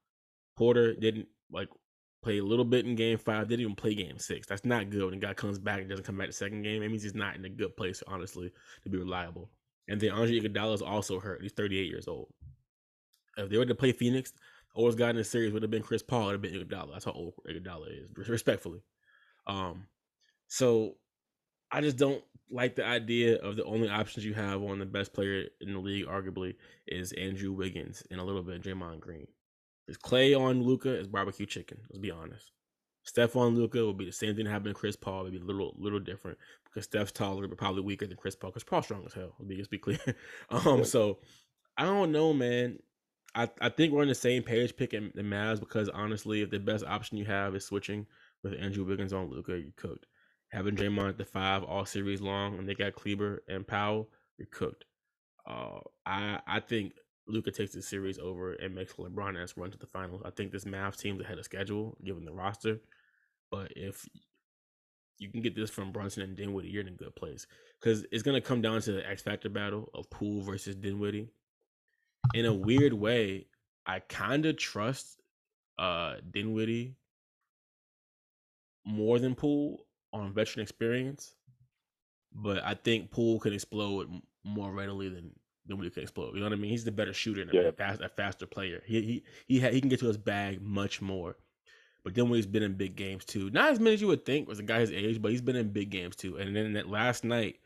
[0.57, 1.69] Porter didn't like
[2.23, 3.49] play a little bit in game five.
[3.49, 4.47] Didn't even play game six.
[4.47, 5.05] That's not good.
[5.05, 7.15] When a guy comes back and doesn't come back the second game, it means he's
[7.15, 8.51] not in a good place, honestly,
[8.83, 9.51] to be reliable.
[9.89, 11.43] And then Andre Iguodala is also hurt.
[11.43, 12.29] He's 38 years old.
[13.37, 14.33] If they were to play Phoenix,
[14.79, 16.23] oldest guy in the series would have been Chris Paul.
[16.23, 16.93] It would have been Iguodala.
[16.93, 18.81] That's how old Iguodala is, respectfully.
[19.47, 19.87] Um,
[20.47, 20.95] so
[21.71, 25.13] I just don't like the idea of the only options you have on the best
[25.13, 26.55] player in the league, arguably,
[26.87, 29.27] is Andrew Wiggins and a little bit of Draymond Green.
[29.89, 31.79] Is Clay on Luka is barbecue chicken.
[31.91, 32.53] Let's be honest.
[33.05, 35.45] Steph on Luka will be the same thing that happened to Chris Paul, maybe a
[35.45, 39.05] little little different because Steph's taller but probably weaker than Chris Paul because Paul's strong
[39.07, 39.35] as hell.
[39.39, 39.99] Let me just be clear.
[40.51, 41.19] um, so
[41.79, 42.79] I don't know, man.
[43.35, 46.59] I, I think we're on the same page picking the Mavs because honestly, if the
[46.59, 48.07] best option you have is switching
[48.43, 50.07] with Andrew Wiggins on Luka, you're cooked.
[50.51, 54.49] Having Draymond at the five all series long, and they got Kleber and Powell, you're
[54.51, 54.85] cooked.
[55.47, 56.95] Uh, I I think
[57.27, 60.23] Luka takes the series over and makes LeBron as run to the finals.
[60.25, 62.81] I think this Mavs team's ahead of schedule given the roster,
[63.51, 64.09] but if
[65.19, 67.47] you can get this from Brunson and Dinwiddie, you're in a good place
[67.81, 71.29] because it's gonna come down to the X factor battle of Poole versus Dinwiddie.
[72.35, 73.47] In a weird way,
[73.87, 75.21] I kind of trust
[75.79, 76.97] uh Dinwiddie
[78.85, 81.35] more than Poole on veteran experience,
[82.33, 84.09] but I think Poole can explode
[84.45, 85.31] more readily than
[85.69, 86.35] Dinwiddie can explode.
[86.35, 86.71] You know what I mean?
[86.71, 87.61] He's the better shooter and yeah.
[87.63, 88.83] a, fast, a faster player.
[88.87, 91.37] He he he ha- he can get to his bag much more.
[92.05, 93.51] But Dinwiddie's been in big games too.
[93.51, 95.57] Not as many as you would think was a guy his age, but he's been
[95.57, 96.37] in big games too.
[96.37, 97.59] And then that last night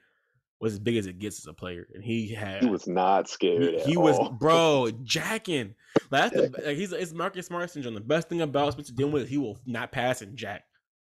[0.63, 3.29] was as big as it gets as a player, and he had he was not
[3.29, 3.81] scared.
[3.81, 5.75] He, he was bro jacking.
[6.13, 7.95] Like, the, like he's it's Marcus Smart syndrome.
[7.95, 10.63] The best thing about Spencer Dinwiddie is he will not pass and jack.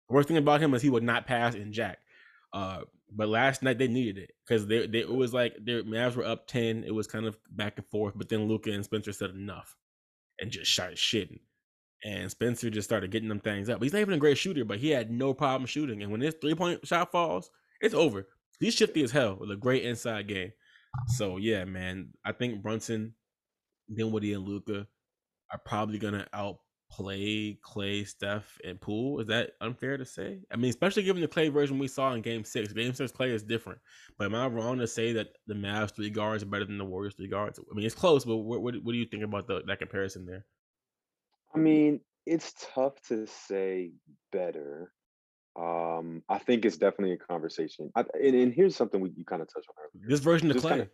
[0.08, 1.98] The worst thing about him is he would not pass and jack.
[2.54, 2.82] Uh,
[3.12, 6.26] but last night they needed it because they, they it was like their Mavs were
[6.26, 6.84] up ten.
[6.84, 9.76] It was kind of back and forth, but then Luka and Spencer said enough
[10.40, 11.40] and just shot shitting.
[12.06, 13.82] And Spencer just started getting them things up.
[13.82, 16.04] He's not even a great shooter, but he had no problem shooting.
[16.04, 17.50] And when his three point shot falls,
[17.82, 18.28] it's over.
[18.60, 20.52] He's shifty as hell with a great inside game.
[21.08, 23.14] So yeah, man, I think Brunson,
[23.94, 24.88] Dinwiddie, and Luka
[25.52, 29.20] are probably gonna outplay Clay, Steph, and Poole.
[29.20, 30.40] Is that unfair to say?
[30.52, 32.74] I mean, especially given the Clay version we saw in Game Six.
[32.74, 33.80] Game Six Clay is different.
[34.18, 36.86] But am I wrong to say that the Mavs three guards are better than the
[36.86, 37.60] Warriors three guards?
[37.60, 40.26] I mean, it's close, but what what, what do you think about the, that comparison
[40.26, 40.46] there?
[41.54, 43.92] I mean, it's tough to say
[44.32, 44.92] better.
[45.58, 47.92] Um, I think it's definitely a conversation.
[47.96, 50.08] I, and, and here's something we you kind of touched on earlier.
[50.08, 50.70] This version of Clay.
[50.70, 50.90] Kinda,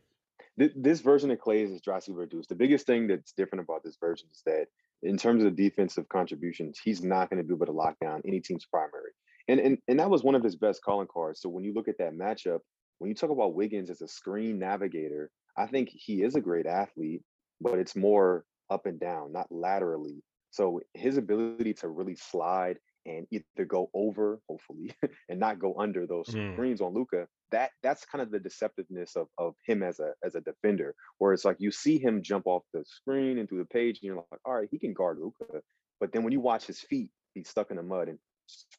[0.59, 2.49] th- this version of Clay is drastically reduced.
[2.49, 4.67] The biggest thing that's different about this version is that
[5.03, 8.39] in terms of defensive contributions, he's not going to be able to lock down any
[8.39, 9.11] team's primary.
[9.47, 11.41] And, and and that was one of his best calling cards.
[11.41, 12.59] So when you look at that matchup,
[12.97, 16.65] when you talk about Wiggins as a screen navigator, I think he is a great
[16.65, 17.21] athlete,
[17.61, 20.23] but it's more up and down, not laterally.
[20.49, 24.93] So his ability to really slide and either go over, hopefully,
[25.29, 26.53] and not go under those mm.
[26.53, 27.27] screens on Luka.
[27.51, 31.33] that that's kind of the deceptiveness of, of him as a as a defender, where
[31.33, 34.15] it's like you see him jump off the screen and through the page, and you're
[34.15, 35.61] like, all right, he can guard Luka.
[35.99, 38.19] But then when you watch his feet, he's stuck in the mud and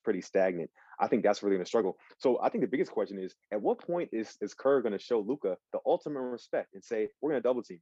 [0.05, 0.71] pretty stagnant.
[1.01, 1.97] I think that's really gonna struggle.
[2.19, 5.21] So I think the biggest question is at what point is is Kerr gonna show
[5.21, 7.81] Luka the ultimate respect and say, we're gonna double team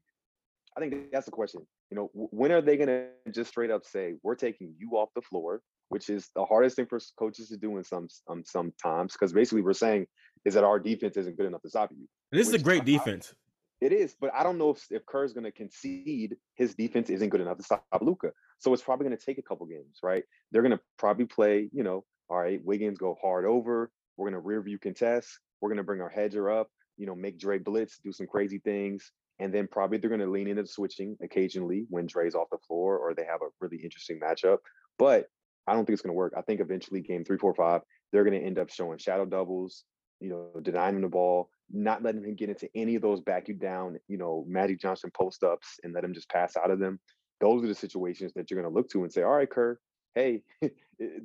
[0.77, 1.67] I think that's the question.
[1.91, 5.11] You know, when are they going to just straight up say we're taking you off
[5.15, 9.13] the floor, which is the hardest thing for coaches to do in some um, sometimes
[9.13, 10.07] because basically we're saying
[10.45, 12.07] is that our defense isn't good enough to stop you.
[12.33, 13.35] And This is a great defense.
[13.81, 17.29] It is, but I don't know if, if Kerr's going to concede his defense isn't
[17.29, 18.31] good enough to stop Luka.
[18.59, 20.23] So it's probably going to take a couple games, right?
[20.51, 23.91] They're going to probably play, you know, all right, Wiggins go hard over.
[24.17, 25.29] We're going to rear view contest.
[25.61, 28.59] We're going to bring our hedger up, you know, make Dre blitz, do some crazy
[28.59, 29.13] things.
[29.41, 32.99] And then probably they're going to lean into switching occasionally when Dre's off the floor
[32.99, 34.59] or they have a really interesting matchup.
[34.99, 35.27] But
[35.67, 36.35] I don't think it's going to work.
[36.37, 39.85] I think eventually game three, four, five, they're going to end up showing shadow doubles,
[40.21, 43.49] you know, denying him the ball, not letting him get into any of those back
[43.49, 46.79] you down, you know, Magic Johnson post ups and let him just pass out of
[46.79, 47.01] them.
[47.41, 49.79] Those are the situations that you're going to look to and say, all right, Kerr,
[50.15, 50.43] hey,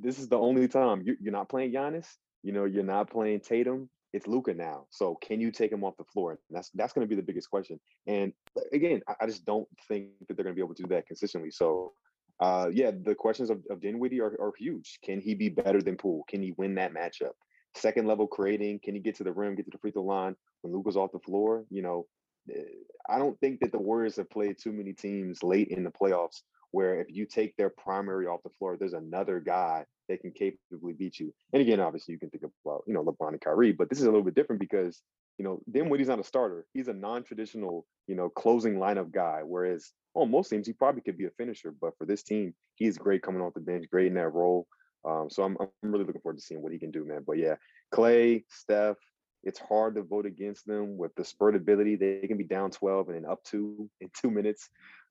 [0.00, 2.06] this is the only time you're not playing Giannis.
[2.42, 4.86] You know, you're not playing Tatum it's Luka now.
[4.90, 6.32] So can you take him off the floor?
[6.32, 7.78] And that's that's going to be the biggest question.
[8.06, 10.82] And uh, again, I, I, just don't think that they're going to be able to
[10.82, 11.50] do that consistently.
[11.50, 11.92] So
[12.40, 14.98] uh, yeah, the questions of, of Dinwiddie are, are huge.
[15.04, 16.24] Can he be better than Poole?
[16.28, 17.32] Can he win that matchup?
[17.76, 20.34] Second level creating, can he get to the rim, get to the free throw line
[20.62, 21.64] when Luka's off the floor?
[21.70, 22.06] You know,
[22.50, 22.62] eh,
[23.08, 26.40] I don't think that the Warriors have played too many teams late in the playoffs
[26.72, 30.92] where if you take their primary off the floor, there's another guy that can capably
[30.92, 31.32] beat you.
[31.52, 34.04] And again, obviously, you can think about you know LeBron and Kyrie, but this is
[34.04, 35.00] a little bit different because
[35.38, 39.40] you know Dinwiddie's not a starter; he's a non-traditional you know closing lineup guy.
[39.44, 42.98] Whereas on most teams, he probably could be a finisher, but for this team, he's
[42.98, 44.66] great coming off the bench, great in that role.
[45.04, 47.22] Um, so I'm I'm really looking forward to seeing what he can do, man.
[47.26, 47.54] But yeah,
[47.90, 48.96] Clay, Steph,
[49.42, 51.96] it's hard to vote against them with the spurt ability.
[51.96, 54.68] They can be down 12 and then up two in two minutes.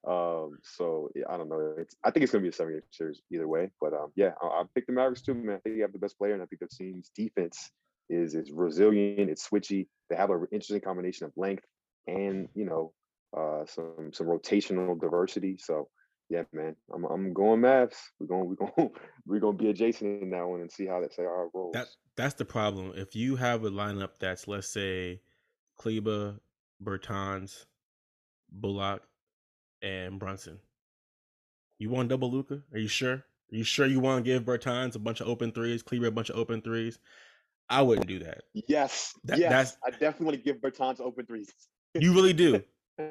[0.07, 1.73] Um, so yeah, I don't know.
[1.77, 3.71] It's I think it's gonna be a seven game series either way.
[3.81, 5.55] But um, yeah, I, I pick the Mavericks too, man.
[5.55, 7.71] I think you have the best player, and I think the team's defense
[8.09, 9.29] is is resilient.
[9.29, 9.87] It's switchy.
[10.09, 11.65] They have an interesting combination of length
[12.07, 12.91] and you know
[13.35, 15.57] uh, some some rotational diversity.
[15.59, 15.89] So
[16.29, 16.75] Yeah, man.
[16.93, 17.95] I'm I'm going Mavs.
[18.19, 18.89] We're going we're going
[19.25, 21.73] we're going to be adjacent in that one and see how that say our rolls.
[21.73, 22.93] That that's the problem.
[22.95, 25.21] If you have a lineup that's let's say
[25.77, 26.39] Kleber,
[26.83, 27.65] Bertans,
[28.51, 29.01] Bullock,
[29.81, 30.59] and Brunson,
[31.77, 32.61] you want double Luka?
[32.73, 33.13] Are you sure?
[33.51, 36.11] Are you sure you want to give Bertans a bunch of open threes, Kleber a
[36.11, 36.99] bunch of open threes?
[37.69, 38.41] I wouldn't do that.
[38.67, 39.49] Yes, That- yes.
[39.49, 41.51] that's- I definitely want to give Bertans open threes.
[41.95, 42.63] You really do.
[42.99, 43.03] Uh,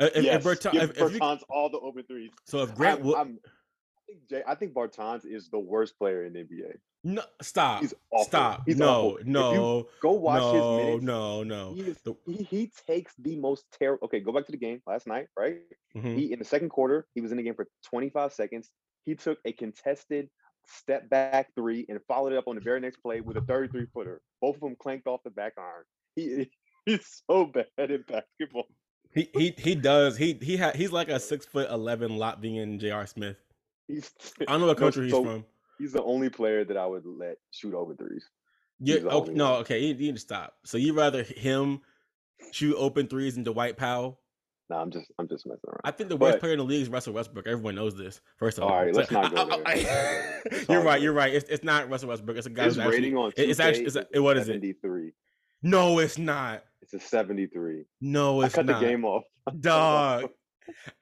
[0.00, 2.30] If, if yes, give if- if you- all the open threes.
[2.46, 6.24] so if Grant, I'm, I'm- I think Jay, I think Bertans is the worst player
[6.24, 6.76] in the NBA.
[7.04, 8.24] no, stop, He's awful.
[8.26, 9.18] stop, He's no, awful.
[9.26, 11.04] No, Go watch no, his minutes.
[11.04, 11.72] no, no.
[11.74, 14.06] He, is, The- he, he takes the most terrible.
[14.06, 15.60] Okay, go back to the game last night, right?
[15.94, 16.16] Mhm.
[16.16, 18.70] He in the second quarter, he was in the game for 25 seconds.
[19.04, 20.28] He took a contested
[20.64, 23.86] step back three and followed it up on the very next play with a 33
[23.86, 24.20] footer.
[24.40, 25.84] Both of them clanked off the back iron.
[26.16, 26.50] He
[26.86, 28.66] he's so bad at basketball.
[29.14, 30.16] He he he does.
[30.16, 33.06] He he ha- he's like a six foot eleven Latvian J.R.
[33.06, 33.36] Smith.
[33.88, 35.44] He's I don't know what country he's from.
[35.78, 38.24] He's the only player that I would let shoot over threes.
[38.80, 39.60] Yeah, okay, no, one.
[39.60, 40.54] okay, you, you need to stop.
[40.64, 41.80] So you rather him
[42.52, 44.18] shoot open threes than Dwight Powell?
[44.70, 45.80] No, I'm just I'm just messing around.
[45.84, 47.46] I think the worst But- player in the league is Russell Westbrook.
[47.46, 48.20] Everyone knows this.
[48.38, 50.42] First of All all, right, So- let's not go there.
[50.50, 51.02] Let's you're right.
[51.02, 51.34] You're right.
[51.34, 52.38] It's, it's not Russell Westbrook.
[52.38, 52.96] It's a guy His who's actually.
[52.96, 53.84] rating on 2K it's actually.
[53.84, 54.54] It's a, what is it?
[54.54, 55.12] 73.
[55.62, 56.64] No, it's not.
[56.80, 57.84] It's a 73.
[58.00, 58.80] No, I it's cut not.
[58.80, 59.24] the game off.
[59.60, 60.30] Dog.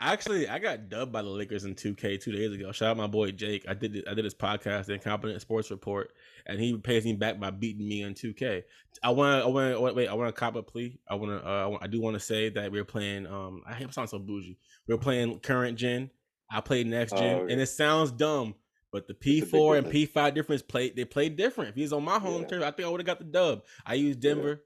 [0.01, 2.73] Actually, I got dubbed by the Lakers in 2K two days ago.
[2.73, 3.66] Shout out my boy Jake.
[3.68, 6.12] I did I did his podcast, the Incompetent Sports Report,
[6.46, 8.62] and he pays me back by beating me in 2K.
[9.03, 9.46] I want to.
[9.46, 10.09] I want wait.
[10.09, 10.99] I want to cop a plea.
[11.09, 11.46] I want to.
[11.46, 13.27] Uh, I, I do want to say that we're playing.
[13.27, 14.59] Um, I hate to sound so bougie.
[14.88, 16.11] We're playing current gen.
[16.51, 17.53] I played next gen, Oh, okay.
[17.53, 18.55] and it sounds dumb,
[18.92, 19.87] but the P4 and.
[19.87, 20.90] P5 difference play.
[20.90, 21.70] They played different.
[21.70, 22.48] If he's on my home Yeah.
[22.48, 23.62] turf, I think I would have got the dub.
[23.87, 24.35] I used Yeah.
[24.35, 24.62] Denver.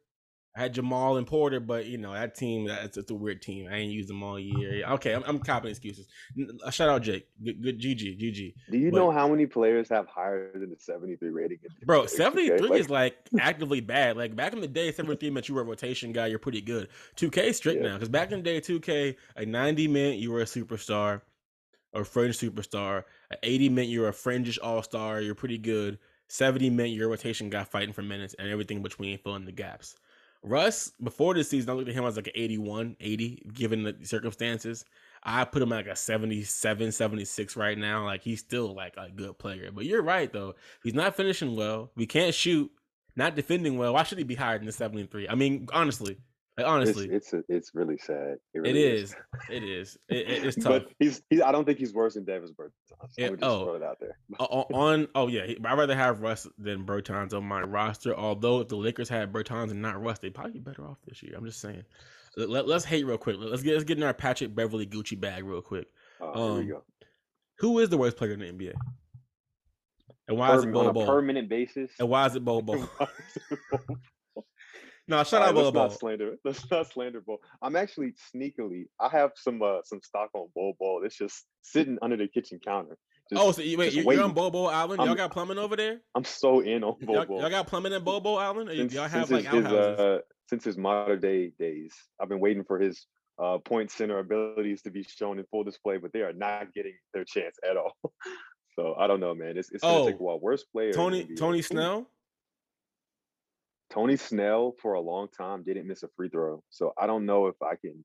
[0.57, 2.69] I had Jamal and Porter, but you know that team.
[2.69, 3.67] That's it's a weird team.
[3.69, 4.87] I ain't used them all year.
[4.87, 6.07] Okay, I'm, I'm copping excuses.
[6.71, 7.27] Shout out Jake.
[7.45, 8.55] Good, good GG, GG.
[8.71, 11.59] Do you But- know how many players have higher than the 73 rating?
[11.85, 12.09] Bro, NBA 2K?
[12.11, 14.17] 73 Like, is like actively bad.
[14.17, 16.29] Like back in the day, 73 meant you were a rotation guy.
[16.29, 16.87] You're pretty good.
[17.17, 17.89] 2K is strict Yeah.
[17.89, 21.23] now because back in the day, 2K, a 90 meant you were a superstar
[21.95, 23.05] or fringe superstar.
[23.31, 25.21] A 80 meant you're a fringish all star.
[25.21, 25.99] You're pretty good.
[26.29, 29.97] 70 meant you're a rotation guy fighting for minutes and everything between filling the gaps.
[30.43, 33.97] Russ, before this season, I looked at him as like an 81, 80, given the
[34.03, 34.85] circumstances.
[35.23, 38.05] I put him at like a 77, 76 right now.
[38.05, 39.71] Like he's still like a good player.
[39.73, 40.55] But you're right though.
[40.83, 41.91] He's not finishing well.
[41.97, 42.71] We can't shoot.
[43.17, 43.95] Not defending well.
[43.95, 45.29] Why should he be higher than the 73?
[45.29, 46.19] I mean, honestly.
[46.57, 47.09] Like honestly.
[47.11, 48.39] it's it's, a, it's really sad.
[48.55, 49.17] It, it really is.
[49.51, 49.99] It is.
[50.09, 50.85] It, it- it's tough.
[50.85, 52.71] But he's, he's I don't think he's worse than Davis Bertans.
[53.19, 53.65] Yeah, I would oh.
[53.65, 54.17] throw it out there.
[54.39, 58.15] On oh yeah, I'd rather have Russ than Bertans on my roster.
[58.15, 61.23] Although if the Lakers had Bertans and not Russ, they'd probably be better off this
[61.23, 61.35] year.
[61.37, 61.83] I'm just saying.
[62.37, 63.37] Let, us hate real quick.
[63.39, 65.87] Let's get let's get in our Patrick Beverley Gucci bag real quick.
[66.21, 66.83] Oh, here Um, we go.
[67.59, 68.73] Who is the worst player in the NBA?
[70.27, 71.91] And why is Per, it on a permanent basis.
[71.99, 72.63] And why is it Bol
[75.07, 76.37] No, All shout right, let's not slander.
[76.45, 77.39] Let's not slander Bol.
[77.61, 78.87] I'm actually sneakily.
[78.99, 81.03] I have some uh, some stock on Bol Bol.
[81.05, 82.97] It's just sitting under the kitchen counter.
[83.31, 84.33] Just, Oh, so you, wait, you're, on waiting.
[84.33, 84.99] Bol Bol Island?
[85.01, 86.01] Y'all I'm- got plumbing over there?
[86.15, 88.71] I'm so in on Bol Y'all, y'all got plumbing in Bol Island?
[88.71, 90.01] Or since, y'all have since like his, his, outhouses?
[90.01, 91.95] uh, since his modern day days.
[92.21, 93.07] I've been waiting for his
[93.43, 96.95] uh, point center abilities to be shown in full display, but they are not getting
[97.13, 97.93] their chance at all.
[98.79, 99.57] so I don't know, man.
[99.59, 100.41] It's, it's gonna take Oh, a while.
[100.41, 100.93] Worst player.
[100.93, 102.11] Tony Tony Snell?
[103.91, 107.47] Tony Snell for a long time didn't miss a free throw, so I don't know
[107.47, 108.05] if I can,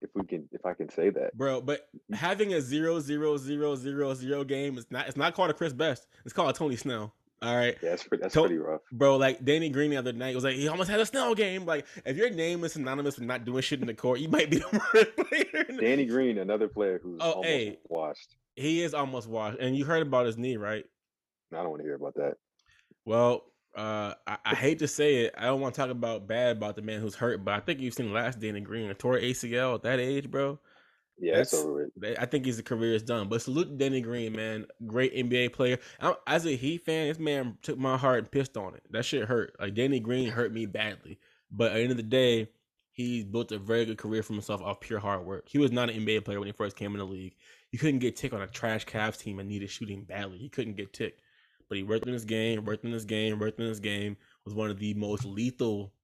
[0.00, 1.36] if we can, if I can say that.
[1.36, 2.16] Bro, but mm.
[2.16, 5.72] having a zero zero zero zero zero game is not it's not called a Chris
[5.72, 6.06] Best.
[6.24, 7.14] It's called a Tony Snell.
[7.42, 7.76] All right.
[7.82, 8.82] Yeah, that's pretty, that's To- pretty rough.
[8.92, 11.66] Bro, like Danny Green the other night was like, he almost had a Snell game.
[11.66, 14.48] Like, if your name is synonymous with not doing shit in the court, you might
[14.48, 15.64] be the worst player.
[15.68, 17.78] the- Danny Green, another player who's Oh, almost hey.
[17.88, 18.36] washed.
[18.54, 19.58] He is almost washed.
[19.58, 20.84] And you heard about his knee, right?
[21.52, 22.34] I don't want to hear about that.
[23.04, 23.42] Well,
[23.76, 25.34] uh, I, I hate to say it.
[25.36, 27.80] I don't want to talk about bad about the man who's hurt, but I think
[27.80, 30.58] you've seen the last Danny Green, a tore ACL at that age, bro.
[31.18, 31.90] Yeah, it's That's- over with.
[31.96, 33.28] They- I think his career is done.
[33.28, 34.66] But salute to Danny Green, man.
[34.86, 35.78] Great NBA player.
[36.00, 38.82] I'm, as a Heat fan, this man took my heart and pissed on it.
[38.90, 39.54] That shit hurt.
[39.60, 41.18] Like Danny Green hurt me badly.
[41.50, 42.48] But at the end of the day,
[42.90, 45.48] he built a very good career for himself off pure hard work.
[45.48, 47.36] He was not an NBA player when he first came in the league.
[47.70, 50.38] He couldn't get tick on a trash Cavs team and needed shooting badly.
[50.38, 51.18] He couldn't get tick.
[51.72, 54.18] But he worked in this game, worked in this game, worked in this game.
[54.44, 55.94] Was one of the most lethal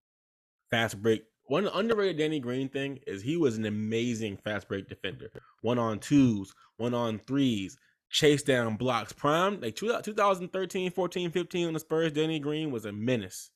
[0.70, 1.24] fast break.
[1.44, 5.30] One underrated Danny Green thing is he was an amazing fast break defender.
[5.60, 7.76] One on twos, one on threes,
[8.08, 9.12] chase down blocks.
[9.12, 13.50] Prime, like two- 2013, 14, 15 on the Spurs, Danny Green was a menace.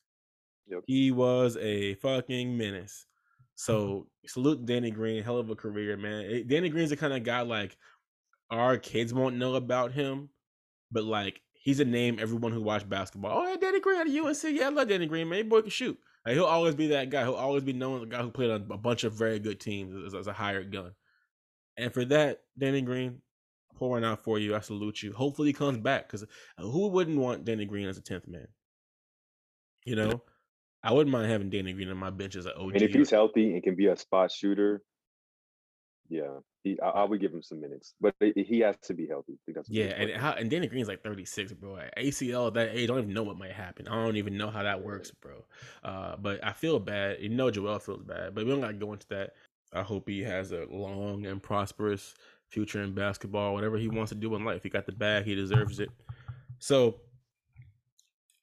[0.66, 0.80] Yep.
[0.86, 3.06] He was a fucking menace.
[3.54, 4.26] So mm-hmm.
[4.26, 6.46] salute Danny Green, hell of a career, man.
[6.46, 7.74] Danny Green's the kind of guy like
[8.50, 10.28] our kids won't know about him,
[10.90, 13.38] but like he's a name everyone who watched basketball.
[13.38, 14.42] Oh, yeah, Danny Green at UNC.
[14.44, 15.48] Yeah, I love Danny Green, man.
[15.48, 15.98] Boy can shoot.
[16.26, 17.22] Like, he'll always be that guy.
[17.22, 19.60] He'll always be known as a guy who played on a bunch of very good
[19.60, 20.92] teams as, as a hired gun.
[21.76, 23.22] And for that, Danny Green,
[23.76, 24.54] pouring out for you.
[24.54, 25.12] I salute you.
[25.12, 28.48] Hopefully he comes back because uh, who wouldn't want Danny Green as a tenth man?
[29.84, 30.22] You know,
[30.82, 32.74] I wouldn't mind having Danny Green on my bench as an OG.
[32.74, 34.82] And if he's healthy and can be a spot shooter,
[36.12, 39.06] yeah, he, I, I would give him some minutes, but he he has to be
[39.06, 39.32] healthy.
[39.32, 41.78] I think that's a Yeah, and how and Danny Green's like 36, bro.
[41.78, 43.88] At ACL that age, I don't even know what might happen.
[43.88, 45.42] I don't even know how that works, bro.
[45.82, 47.20] Uh, but I feel bad.
[47.20, 49.30] You know, Joel feels bad, but we don't gotta go into that.
[49.72, 52.14] I hope he has a long and prosperous
[52.48, 53.54] future in basketball.
[53.54, 55.24] Whatever he wants to do in life, he got the bag.
[55.24, 55.88] He deserves it.
[56.58, 57.00] So,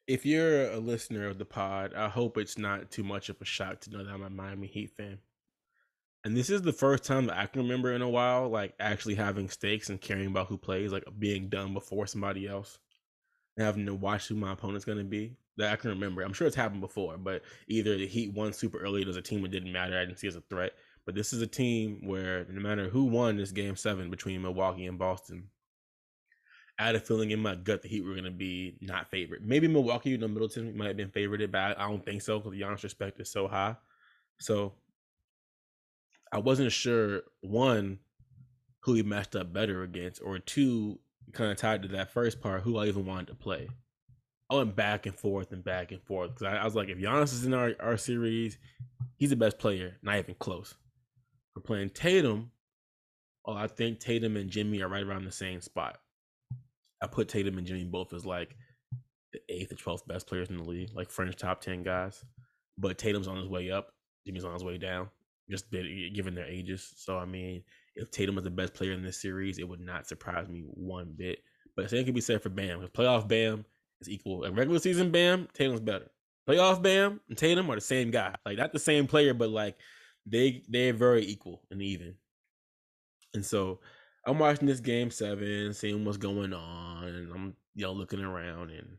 [0.07, 3.45] if you're a listener of the pod, I hope it's not too much of a
[3.45, 5.19] shock to know that I'm a Miami Heat fan.
[6.25, 9.15] And this is the first time that I can remember in a while, like actually
[9.15, 12.77] having stakes and caring about who plays, like being done before somebody else,
[13.55, 15.37] and having to watch who my opponent's going to be.
[15.57, 16.21] That I can remember.
[16.21, 19.41] I'm sure it's happened before, but either the Heat won super early, there's a team
[19.41, 19.97] that didn't matter.
[19.97, 20.73] I didn't see as a threat.
[21.05, 24.85] But this is a team where no matter who won this game seven between Milwaukee
[24.85, 25.49] and Boston,
[26.77, 29.45] I had a feeling in my gut the Heat were going to be not favored.
[29.45, 32.39] Maybe Milwaukee, you know, Middleton might have been favored, but I, I don't think so
[32.39, 33.75] because Giannis' respect is so high.
[34.39, 34.73] So
[36.31, 37.99] I wasn't sure one
[38.81, 40.99] who he matched up better against, or two,
[41.33, 43.67] kind of tied to that first part, who I even wanted to play.
[44.49, 46.97] I went back and forth and back and forth because I, I was like, if
[46.97, 48.57] Giannis is in our, our series,
[49.17, 50.75] he's the best player, not even close.
[51.55, 52.51] We're playing Tatum.
[53.45, 55.99] Oh, I think Tatum and Jimmy are right around the same spot.
[57.01, 58.55] I put Tatum and Jimmy both as like
[59.33, 62.23] the eighth or twelfth best players in the league, like French top ten guys.
[62.77, 63.93] But Tatum's on his way up.
[64.25, 65.09] Jimmy's on his way down,
[65.49, 66.93] just given their ages.
[66.97, 67.63] So I mean,
[67.95, 71.13] if Tatum was the best player in this series, it would not surprise me one
[71.15, 71.39] bit.
[71.75, 72.87] But the same can be said for Bam.
[72.93, 73.65] Playoff Bam
[74.01, 76.09] is equal, and regular season Bam, Tatum's better.
[76.47, 78.35] Playoff Bam and Tatum are the same guy.
[78.45, 79.77] Like not the same player, but like
[80.25, 82.15] they they're very equal and even.
[83.33, 83.79] And so
[84.25, 88.71] I'm watching this game seven, seeing what's going on, and I'm you know looking around
[88.71, 88.97] and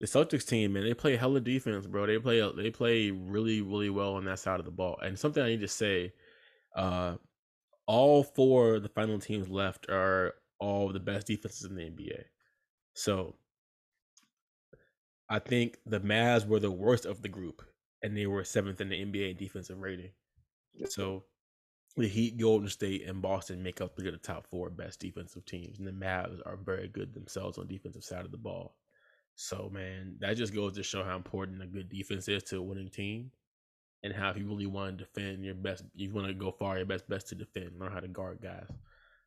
[0.00, 2.06] the Celtics team, man, they play hella defense, bro.
[2.06, 4.98] They play they play really, really well on that side of the ball.
[5.02, 6.12] And something I need to say,
[6.74, 7.16] uh,
[7.86, 12.24] all four of the final teams left are all the best defenses in the NBA.
[12.94, 13.36] So
[15.28, 17.62] I think the Mavs were the worst of the group,
[18.02, 20.10] and they were seventh in the NBA defensive rating.
[20.88, 21.24] So
[21.96, 25.46] the Heat, Golden State, and Boston make up three of the top four best defensive
[25.46, 28.76] teams, and the Mavs are very good themselves on defensive side of the ball.
[29.36, 32.62] So man, that just goes to show how important a good defense is to a
[32.62, 33.30] winning team,
[34.02, 36.78] and how if you really want to defend your best, you want to go far,
[36.78, 38.68] your best best to defend, learn how to guard guys.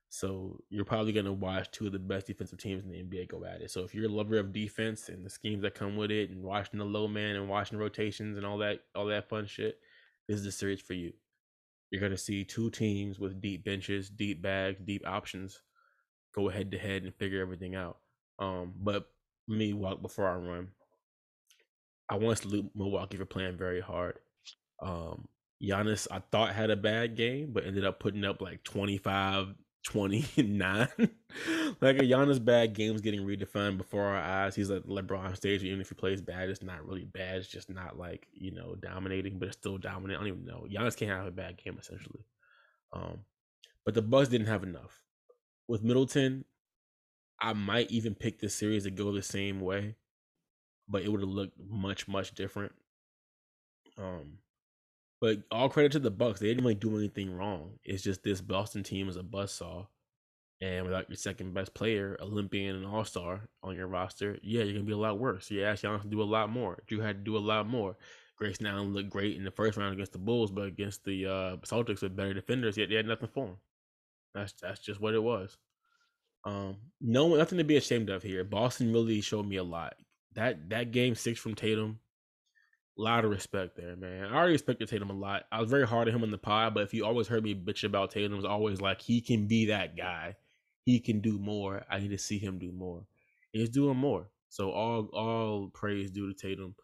[0.10, 3.46] So you're probably gonna watch two of the best defensive teams in the NBA go
[3.46, 3.70] at it.
[3.70, 6.44] So if you're a lover of defense and the schemes that come with it, and
[6.44, 9.78] watching the low man and watching rotations and all that all that fun shit,
[10.28, 11.14] this is the series for you.
[11.92, 15.62] You're gonna see two teams with deep benches, deep bags, deep options
[16.34, 17.98] go head to head and figure everything out.
[18.40, 19.08] Um, but
[19.50, 20.70] me walk before I run.
[22.10, 24.18] I want to salute Milwaukee for playing very hard.
[24.82, 25.28] Um,
[25.62, 29.54] Giannis, I thought had a bad game, but ended up putting up like 25,
[29.86, 30.88] 29.
[30.98, 34.56] like a Giannis bad game's getting redefined before our eyes.
[34.56, 35.64] He's like LeBron stage.
[35.64, 37.38] Even if he plays bad, it's not really bad.
[37.38, 40.20] It's just not like, you know, dominating, but it's still dominant.
[40.20, 40.66] I don't even know.
[40.70, 42.24] Giannis can't have a bad game essentially.
[42.94, 43.20] Um,
[43.86, 45.02] but the Bucks didn't have enough.
[45.68, 46.46] With Middleton,
[47.42, 49.96] I might even pick this series to go the same way,
[50.88, 52.74] but it would have looked much, much different.
[53.98, 54.40] Um,
[55.22, 56.40] but all credit to the Bucks.
[56.40, 57.80] They didn't really do anything wrong.
[57.84, 59.88] It's just this Boston team is a buzzsaw.
[60.62, 64.74] And without your second best player, Olympian and All Star on your roster, yeah, you're
[64.74, 65.50] gonna be a lot worse.
[65.50, 66.84] You asked Giannis to do a lot more.
[66.90, 67.96] Jrue had to do a lot more.
[68.38, 71.58] Grayson Allen looked great in the first round against the Bulls, but against the uh,
[71.58, 73.58] Celtics with better defenders, yet they had nothing for him.
[74.34, 75.58] That's that's just what it was.
[76.46, 78.44] Um, no, nothing to be ashamed of here.
[78.44, 79.96] Boston really showed me a lot.
[80.36, 82.00] That that game six from Tatum,
[82.98, 84.26] a lot of respect there, man.
[84.26, 85.44] I already respected Tatum a lot.
[85.52, 87.56] I was very hard on him in the pod, but if you always heard me
[87.56, 90.36] bitch about Tatum, was always like he can be that guy.
[90.86, 91.86] He can do more.
[91.90, 93.06] I need to see him do more.
[93.54, 94.28] And he's doing more.
[94.50, 96.76] So all all praise due to Tatum.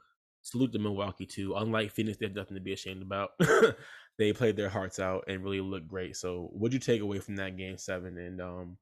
[0.41, 1.56] Salute to Milwaukee too.
[1.56, 3.32] Unlike Phoenix, they have nothing to be ashamed about.
[4.18, 6.16] they played their hearts out and really looked great.
[6.16, 8.18] So what'd you take away from that game seven?
[8.18, 8.78] And um,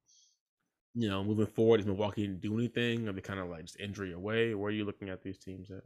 [0.95, 3.07] you know, moving forward, is Milwaukee do anything?
[3.07, 4.53] Are they kind of like just injury away?
[4.53, 5.83] Where are you looking at these teams at?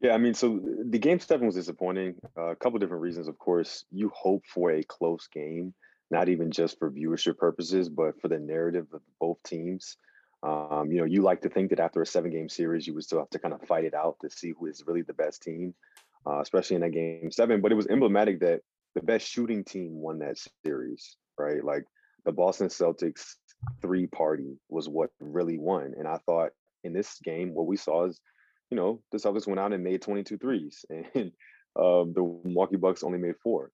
[0.00, 2.16] Yeah, I mean, so the game seven was disappointing.
[2.36, 3.84] Uh, a couple different reasons, of course.
[3.90, 5.72] You hope for a close game,
[6.10, 9.96] not even just for viewership purposes, but for the narrative of both teams.
[10.42, 13.04] Um, you know, you like to think that after a seven game series, you would
[13.04, 15.42] still have to kind of fight it out to see who is really the best
[15.42, 15.74] team,
[16.26, 17.62] uh, especially in that game seven.
[17.62, 18.60] But it was emblematic that
[18.94, 21.64] the best shooting team won that series, right?
[21.64, 21.84] Like
[22.26, 23.36] the Boston Celtics
[23.80, 25.94] three party was what really won.
[25.96, 26.50] And I thought
[26.82, 28.20] in this game, what we saw is,
[28.70, 31.32] you know, the Celtics went out and made 22 threes, and
[31.76, 33.70] um, the Milwaukee Bucks only made four.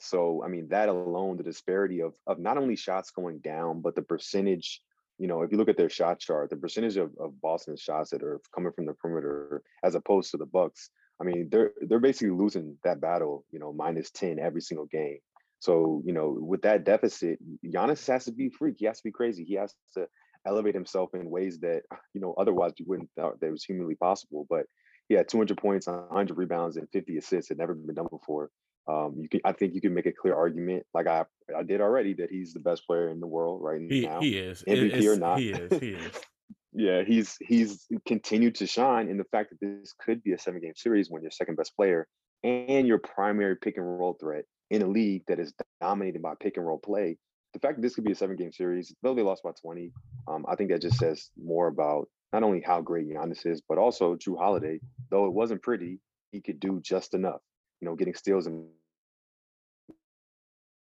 [0.00, 3.94] So, I mean, that alone, the disparity of of not only shots going down, but
[3.94, 4.80] the percentage
[5.20, 8.08] you know, if you look at their shot chart, the percentage of, of Boston's shots
[8.08, 10.88] that are coming from the perimeter as opposed to the Bucks,
[11.20, 15.18] I mean, they're they're basically losing that battle, you know, minus 10 every single game.
[15.60, 18.76] So, you know, with that deficit, Giannis has to be freak.
[18.78, 19.44] He has to be crazy.
[19.44, 20.08] He has to
[20.46, 21.82] elevate himself in ways that,
[22.14, 24.46] you know, otherwise you wouldn't thought that was humanly possible.
[24.48, 24.64] But
[25.08, 27.50] he had 200 points, 100 rebounds, and 50 assists.
[27.50, 28.50] Had never been done before.
[28.88, 31.24] Um, you can, I think you can make a clear argument, like I
[31.56, 34.20] I did already, that he's the best player in the world right he, now.
[34.20, 35.38] He is MVP it's, or not.
[35.38, 35.80] He is.
[35.80, 36.14] He is.
[36.72, 40.60] yeah, he's he's continued to shine in the fact that this could be a seven
[40.60, 42.08] game series when your second best player
[42.42, 46.56] and your primary pick and roll threat in a league that is dominated by pick
[46.56, 47.16] and roll play.
[47.52, 49.92] The fact that this could be a seven game series, though they lost by 20,
[50.28, 53.78] um, I think that just says more about not only how great Giannis is, but
[53.78, 54.80] also Jrue Holiday.
[55.10, 55.98] Though it wasn't pretty,
[56.30, 57.40] he could do just enough.
[57.80, 58.66] You know, getting steals and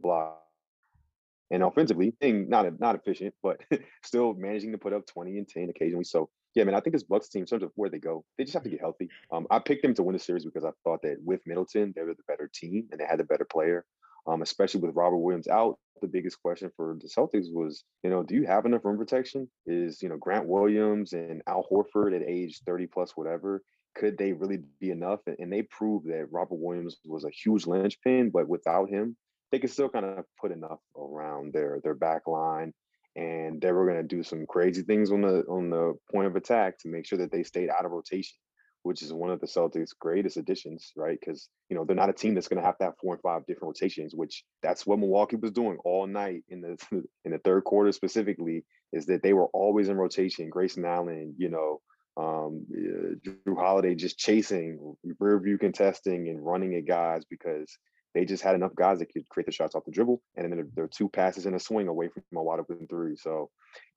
[0.00, 0.42] block.
[1.50, 3.60] And offensively, being not not efficient, but
[4.04, 6.04] still managing to put up 20 and 10 occasionally.
[6.04, 8.44] So yeah, man, I think this Bucks team, in terms of where they go, they
[8.44, 9.08] just have to get healthy.
[9.32, 12.02] Um, I picked them to win the series because I thought that with Middleton, they
[12.02, 13.84] were the better team and they had the better player.
[14.26, 18.22] Um, especially with Robert Williams out, the biggest question for the Celtics was, you know,
[18.22, 19.48] do you have enough rim protection?
[19.66, 23.62] Is you know Grant Williams and Al Horford at age 30 plus whatever?
[23.94, 25.20] Could they really be enough?
[25.38, 29.16] And they proved that Robert Williams was a huge linchpin, but without him,
[29.50, 32.72] they could still kind of put enough around their their back line
[33.16, 36.36] and they were going to do some crazy things on the on the point of
[36.36, 38.36] attack to make sure that they stayed out of rotation
[38.84, 41.18] which is one of the Celtics greatest additions right?
[41.18, 43.22] Because you know they're not a team that's going to have to have four and
[43.22, 46.76] five different rotations which that's what Milwaukee was doing all night in the
[47.24, 50.48] in the third quarter specifically is that they were always in rotation.
[50.48, 51.80] Grayson Allen you know
[52.16, 57.78] um, Jrue Holiday just chasing rear view contesting and running at guys because
[58.18, 60.70] they just had enough guys that could create the shots off the dribble, and then
[60.74, 63.14] there, are two passes and a swing away from a wide open three.
[63.14, 63.48] So,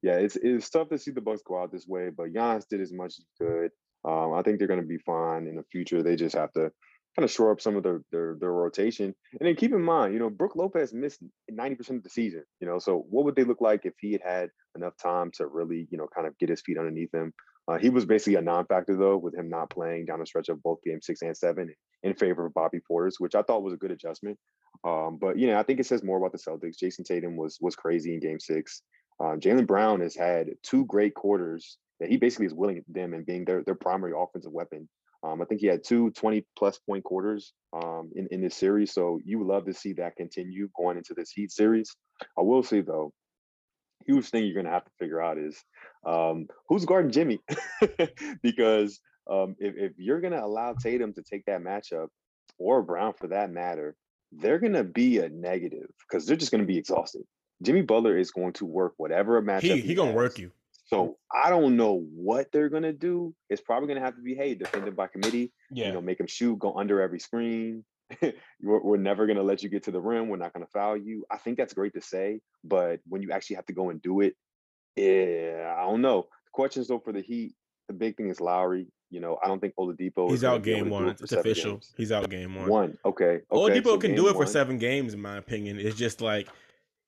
[0.04, 2.82] yeah, it's it's tough to see the Bucks go out this way, but Giannis did
[2.82, 3.72] as much as he could.
[4.06, 6.04] Um, I think they're going to be fine in the future.
[6.04, 6.72] They just have to
[7.16, 10.14] kind of shore up some of their, their their rotation, and then keep in mind,
[10.14, 12.44] you know, Brook Lopez missed ninety percent of the season.
[12.60, 15.48] You know, so what would they look like if he had had enough time to
[15.48, 17.34] really, you know, kind of get his feet underneath him?
[17.68, 20.62] Uh, he was basically a non-factor though, with him not playing down the stretch of
[20.64, 23.78] both game six and seven in favor of Bobby Portis, which I thought was a
[23.78, 24.38] good adjustment.
[24.84, 26.78] Um, but you know, I think it says more about the Celtics.
[26.82, 28.82] Jayson Tatum was was crazy in Game Six.
[29.20, 33.26] Um, Jaylen Brown has had two great quarters that he basically is willing them and
[33.26, 34.90] being their their primary offensive weapon.
[35.24, 38.92] Um, I think he had two 20 plus point quarters um, in, in this series.
[38.92, 41.96] So you would love to see that continue going into this Heat series.
[42.38, 43.14] I will say though,
[44.06, 45.64] huge thing you're going to have to figure out is
[46.06, 47.40] um, who's guarding Jimmy,
[48.44, 49.00] because
[49.30, 52.08] um, if, if you're going to allow Tatum to take that matchup
[52.58, 53.96] or Brown for that matter,
[54.32, 57.24] they're going to be a negative because they're just going to be exhausted.
[57.62, 60.52] Jimmy Butler is going to work whatever matchup he, he, he gonna work you.
[60.88, 63.34] So I don't know what they're gonna do.
[63.50, 65.54] It's probably gonna have to be hey, defended by committee.
[65.72, 65.88] Yeah.
[65.88, 67.86] You know, make them shoot, go under every screen.
[68.62, 70.28] we're, we're never going to let you get to the rim.
[70.30, 71.26] We're not going to foul you.
[71.32, 74.22] I think that's great to say, but when you actually have to go and do
[74.22, 74.36] it,
[74.96, 76.28] yeah, I don't know.
[76.46, 77.54] The questions though for the Heat,
[77.88, 78.88] the big thing is Lowry.
[79.10, 80.30] You know, I don't think Oladipo.
[80.30, 81.10] He's out game one.
[81.10, 81.74] It it's official.
[81.74, 81.94] Games.
[81.98, 82.70] He's out game one.
[82.70, 82.98] One.
[83.04, 83.26] Okay.
[83.26, 83.44] okay.
[83.52, 85.80] Oladipo so can do it for seven games, in my opinion.
[85.80, 86.48] It's just like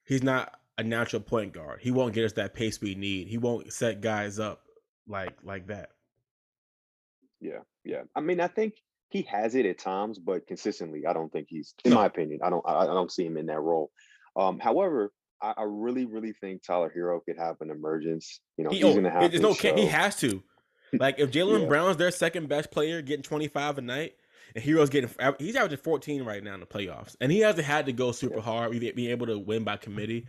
[0.04, 1.80] he's not a natural point guard.
[1.80, 3.28] He won't get us that pace we need.
[3.28, 4.62] He won't set guys up
[5.08, 5.90] like like that.
[7.40, 8.02] Yeah, yeah.
[8.14, 8.74] I mean, I think
[9.14, 11.98] he has it at times, but consistently, I don't think he's, in no.
[11.98, 13.92] my opinion, I don't, I, I, don't see him in that role.
[14.34, 18.40] Um, however, I, I, really, really think Tyler Herro could have an emergence.
[18.56, 19.30] You know, he, he's oh, going to have.
[19.30, 19.74] There's no, show.
[19.76, 20.42] he has to.
[21.00, 21.66] Like if Jaylen yeah.
[21.66, 24.14] Brown's their second best player, getting 25 a night,
[24.54, 25.10] and Herro's getting,
[25.40, 28.36] he's averaging 14 right now in the playoffs, and he hasn't had to go super
[28.36, 28.42] yeah.
[28.42, 30.28] hard, being able to win by committee.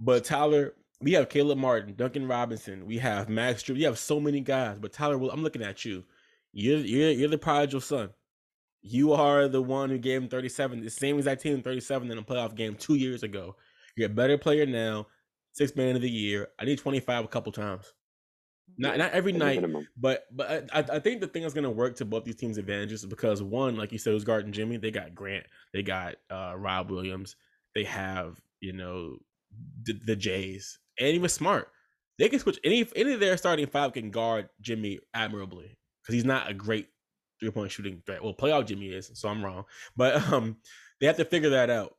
[0.00, 0.72] But Tyler,
[1.02, 4.78] we have Caleb Martin, Duncan Robinson, we have Max Drew, we have so many guys.
[4.78, 6.02] But Tyler, I'm looking at you.
[6.58, 8.08] You're you're you're the prodigal son.
[8.80, 12.22] You are the one who gave him 37, the same exact team 37 in a
[12.22, 13.56] playoff game two years ago.
[13.94, 15.06] You're a better player now,
[15.52, 16.48] six man of the year.
[16.58, 17.92] I need 25 a couple times.
[18.78, 19.62] Not not every night,
[19.98, 22.56] but but I, I think the thing that's going to work to both these teams'
[22.56, 24.78] advantages is because one, like you said, was guarding Jimmy.
[24.78, 25.44] They got Grant,
[25.74, 27.36] they got uh, Rob Williams,
[27.74, 29.18] they have you know
[29.82, 31.68] the, the Jays, and even Smart.
[32.18, 35.76] They can switch any any of their starting five can guard Jimmy admirably
[36.06, 36.86] because he's not a great
[37.40, 38.22] three point shooting threat.
[38.22, 39.64] Well, playoff Jimmy is, so I'm wrong,
[39.96, 40.56] but um,
[41.00, 41.94] they have to figure that out.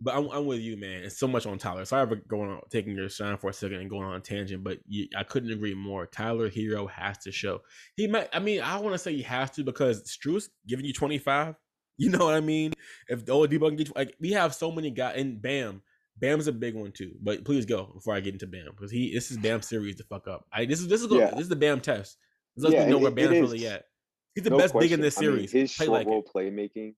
[0.00, 1.04] But I'm, I'm with you, man.
[1.04, 1.84] It's so much on Tyler.
[1.84, 4.64] Sorry for going on taking your shine for a second and going on a tangent,
[4.64, 6.06] but you, I couldn't agree more.
[6.06, 7.60] Tyler Herro has to show.
[7.94, 8.28] He might.
[8.32, 11.54] I mean, I want to say he has to because Strus giving you 25.
[11.98, 12.72] You know what I mean?
[13.06, 15.82] If the old get like we have so many guys and Bam.
[16.18, 17.12] Bam's a big one too.
[17.20, 20.04] But please go before I get into Bam because he this is Bam series to
[20.04, 20.46] fuck up.
[20.52, 21.30] I this is this is yeah.
[21.30, 22.16] this is the Bam test.
[22.56, 23.84] Lets yeah, know where Bam's really at.
[24.34, 24.88] He's the no best question.
[24.88, 25.52] big in this series.
[25.52, 26.94] I mean, his Play short like role playmaking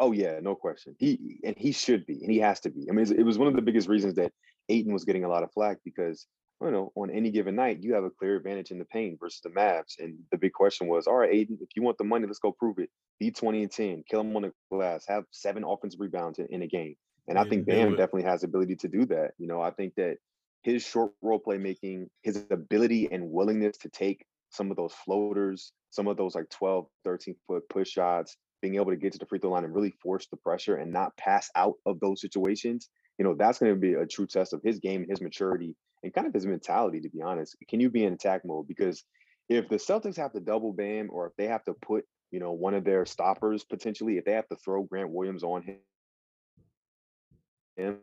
[0.00, 0.96] Oh yeah, no question.
[0.98, 2.88] He and he should be, and he has to be.
[2.88, 4.32] I mean, it was one of the biggest reasons that
[4.70, 6.26] Ayton was getting a lot of flack because
[6.62, 9.42] you know on any given night you have a clear advantage in the paint versus
[9.44, 9.98] the Mavs.
[9.98, 12.50] And the big question was, all right, Ayton, if you want the money, let's go
[12.50, 12.88] prove it.
[13.18, 16.62] Be twenty and ten, kill him on the glass, have seven offensive rebounds in, in
[16.62, 16.96] a game.
[17.28, 19.32] And I think Bam definitely has the ability to do that.
[19.38, 20.16] You know, I think that
[20.62, 26.06] his short role playmaking, his ability and willingness to take some of those floaters, some
[26.06, 29.38] of those like 12, 13 foot push shots, being able to get to the free
[29.38, 32.88] throw line and really force the pressure and not pass out of those situations,
[33.18, 35.74] you know, that's going to be a true test of his game and his maturity
[36.02, 37.56] and kind of his mentality, to be honest.
[37.68, 38.68] Can you be in attack mode?
[38.68, 39.04] Because
[39.48, 42.52] if the Celtics have to double Bam or if they have to put, you know,
[42.52, 45.78] one of their stoppers potentially, if they have to throw Grant Williams on him,
[47.76, 47.98] him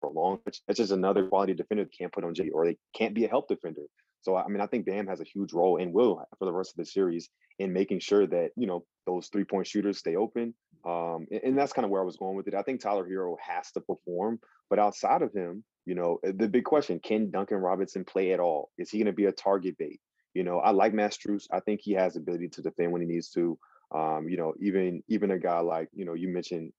[0.00, 3.14] for long, that's just another quality defender they can't put on J or they can't
[3.14, 3.82] be a help defender.
[4.22, 6.72] So I mean, I think Bam has a huge role and will for the rest
[6.72, 10.54] of the series in making sure that you know those three point shooters stay open.
[10.84, 12.54] Um, and, and that's kind of where I was going with it.
[12.54, 14.40] I think Tyler Herro has to perform,
[14.70, 18.40] but outside of him, you know, eh, the big question: Can Duncan Robinson play at
[18.40, 18.70] all?
[18.78, 20.00] Is he going to be a target bait?
[20.34, 21.46] You know, I like Max Strus.
[21.52, 23.58] I think he has ability to defend when he needs to.
[23.92, 26.72] Um, you know, even even a guy like you know you mentioned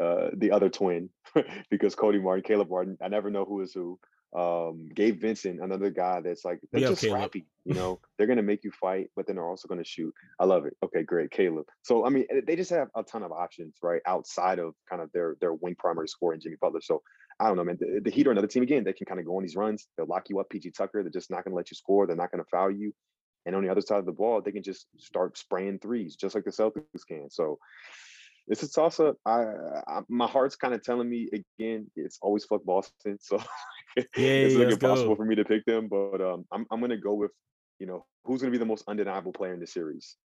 [0.00, 1.10] uh, the other twin
[1.70, 2.96] because Cody Martin, Caleb Martin.
[3.02, 3.98] I never know who is who
[4.36, 7.18] um Gabe Vincent, another guy that's like they're yeah, just Caleb.
[7.18, 7.98] scrappy, you know.
[8.16, 10.12] they're gonna make you fight, but then they're also gonna shoot.
[10.38, 10.76] I love it.
[10.84, 11.64] Okay, great, Caleb.
[11.82, 15.00] So I mean, eh, they just have a ton of options, right, outside of kind
[15.00, 16.80] of their their wing primary score and Jimmy Butler.
[16.82, 17.02] So
[17.40, 17.78] I don't know, man.
[17.80, 18.84] The, the Heat are another team again.
[18.84, 19.86] They can kind of go on these runs.
[19.96, 21.02] They'll lock you up, PJ Tucker.
[21.02, 22.06] They're just not gonna let you score.
[22.06, 22.92] They're not gonna foul you.
[23.46, 26.34] And on the other side of the ball, they can just start spraying threes, just
[26.34, 27.30] like the Celtics can.
[27.30, 27.58] So
[28.48, 29.16] it's a toss up.
[29.24, 29.44] I,
[29.86, 33.18] I, my heart's kind of telling me again, it's always fuck Boston.
[33.28, 33.42] So
[33.96, 35.88] yeah, it's impossible for me to pick them.
[35.88, 37.32] But um, I'm I'm gonna go with
[37.78, 40.16] you know who's gonna be the most undeniable player in the series.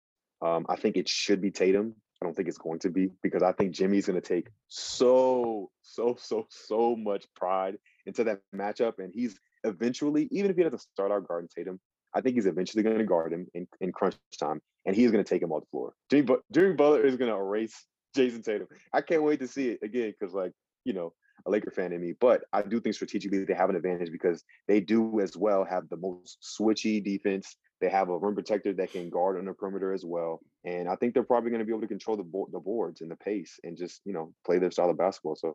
[0.42, 1.94] Um, I think it should be Tatum.
[2.20, 6.16] I don't think it's going to be because I think Jimmy's gonna take so so
[6.18, 11.10] so so much pride into that matchup, and he's eventually, even if he doesn't start
[11.10, 11.80] out guarding Tatum,
[12.14, 15.24] I think he's eventually going to guard him in, in crunch time, and he's going
[15.24, 15.94] to take him off the floor.
[16.10, 18.68] Jimmy, but Jimmy Butler is going to erase Jayson Tatum.
[18.92, 20.52] I can't wait to see it again because, like,
[20.84, 21.12] you know,
[21.46, 24.44] a Laker fan in me, but I do think strategically they have an advantage because
[24.68, 27.56] they do as well have the most switchy defense.
[27.80, 30.96] They have a rim protector that can guard on the perimeter as well, and I
[30.96, 33.16] think they're probably going to be able to control the board, the boards and the
[33.16, 35.36] pace, and just you know play their style of basketball.
[35.36, 35.54] So,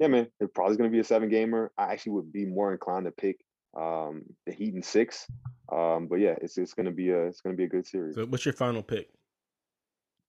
[0.00, 1.70] yeah, man, it probably going to be a seven gamer.
[1.78, 3.36] I actually would be more inclined to pick
[3.78, 5.26] um, the Heat in six,
[5.70, 7.86] um, but yeah, it's it's going to be a it's going to be a good
[7.86, 8.16] series.
[8.16, 9.10] So, what's your final pick?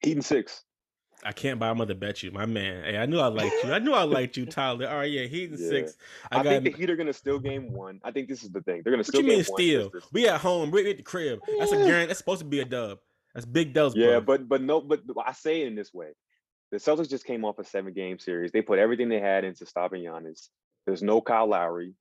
[0.02, 0.66] Heat in six.
[1.24, 2.84] I can't buy mother bet you, my man.
[2.84, 3.74] Hey, I knew I liked you.
[3.74, 4.88] I knew I liked you, Tyler.
[4.88, 5.70] All right, yeah, Heat and yeah.
[5.70, 5.98] six.
[6.32, 8.00] I, I think the Heat are gonna steal game one.
[8.04, 8.82] I think this is the thing.
[8.84, 9.22] They're gonna steal.
[9.22, 9.92] What you mean steal?
[10.12, 10.72] We at home.
[10.72, 11.40] We at the crib.
[11.48, 11.56] Yeah.
[11.60, 12.08] That's a guarantee.
[12.08, 13.00] That's supposed to be a dub.
[13.34, 13.96] That's big dubs.
[13.96, 14.22] Yeah, bro.
[14.22, 16.12] but but no, but I say it in this way.
[16.72, 18.52] The Celtics just came off a seven game series.
[18.52, 20.50] They put everything they had into stopping Giannis.
[20.86, 21.94] There's no Kyle Lowry.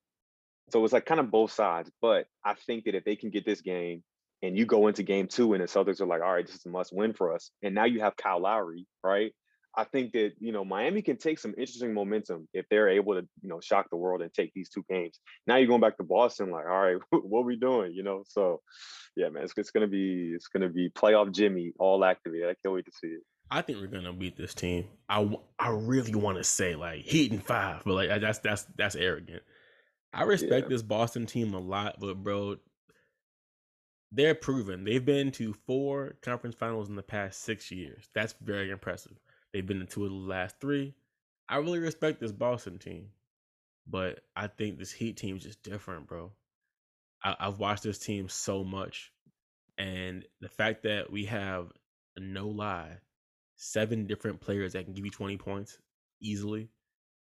[0.70, 1.90] So it's like kind of both sides.
[2.00, 4.02] But I think that if they can get this game
[4.42, 6.66] and you go into game two and the Celtics are like, all right, this is
[6.66, 7.50] a must win for us.
[7.62, 9.32] And now you have Kyle Lowry, right?
[9.76, 13.20] I think that you know Miami can take some interesting momentum if they're able to
[13.42, 15.20] you know shock the world and take these two games.
[15.46, 17.92] Now you're going back to Boston, like, all right, what are we doing?
[17.92, 18.60] You know, so
[19.14, 22.48] yeah, man, it's, it's gonna be it's gonna be playoff Jimmy all activated.
[22.48, 23.22] I can't wait to see it.
[23.50, 24.88] I think we're gonna beat this team.
[25.08, 28.96] I, I really want to say like Heat and five, but like that's that's that's
[28.96, 29.42] arrogant.
[30.12, 30.70] I respect yeah.
[30.70, 32.56] this Boston team a lot, but bro,
[34.10, 34.84] they're proven.
[34.84, 38.08] They've been to four conference finals in the past six years.
[38.14, 39.18] That's very impressive.
[39.52, 40.94] They've been to two of the last three.
[41.48, 43.08] I really respect this Boston team,
[43.86, 46.32] but I think this Heat team is just different, bro.
[47.22, 49.12] I, I've watched this team so much,
[49.78, 51.72] and the fact that we have
[52.18, 52.98] no lie,
[53.56, 55.78] seven different players that can give you twenty points
[56.20, 56.68] easily.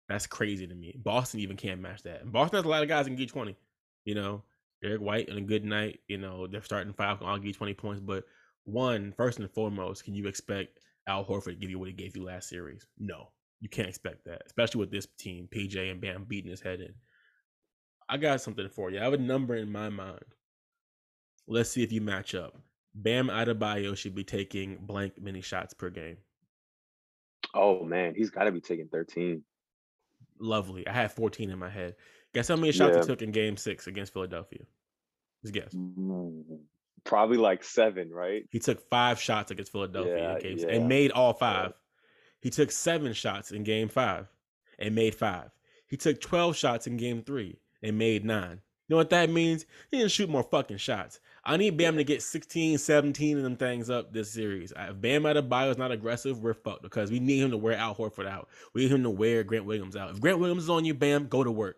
[0.09, 0.95] That's crazy to me.
[0.99, 2.23] Boston even can't match that.
[2.23, 3.57] And Boston has a lot of guys that can get twenty.
[4.05, 4.43] You know,
[4.83, 7.19] Derrick White on a good night, you know, they're starting five.
[7.23, 8.01] I'll give you 20 points.
[8.01, 8.25] But
[8.65, 12.17] one, first and foremost, can you expect Al Horford to give you what he gave
[12.17, 12.87] you last series?
[12.99, 13.29] No,
[13.61, 16.95] you can't expect that, especially with this team, PJ and Bam beating his head in.
[18.09, 18.99] I got something for you.
[18.99, 20.25] I have a number in my mind.
[21.47, 22.57] Let's see if you match up.
[22.95, 26.17] Bam Adebayo should be taking blank many shots per game.
[27.55, 29.43] Oh man, he's got to be taking 13.
[30.41, 30.87] Lovely.
[30.87, 31.95] I had 14 in my head.
[32.35, 33.01] Guess how many shots Yeah.
[33.03, 34.61] he took in game six against Philadelphia?
[35.43, 35.73] Just guess.
[35.75, 36.61] Mm,
[37.05, 38.45] Probably like seven, right?
[38.51, 40.67] He took five shots against Philadelphia Yeah, yeah.
[40.69, 41.73] and made all five.
[42.43, 44.27] He took seven shots in game five
[44.79, 45.51] and made five.
[45.87, 48.61] He took 12 shots in game three and made nine.
[48.87, 49.65] You know what that means?
[49.91, 51.21] He didn't shoot more fucking shots.
[51.45, 54.73] I need Bam to get 16, 17 of them things up this series.
[54.77, 57.95] If Bam Adebayo is not aggressive, we're fucked because we need him to wear Al
[57.95, 58.49] Horford out.
[58.75, 60.11] We need him to wear Grant Williams out.
[60.11, 61.77] If Grant Williams is on you, Bam, go to work.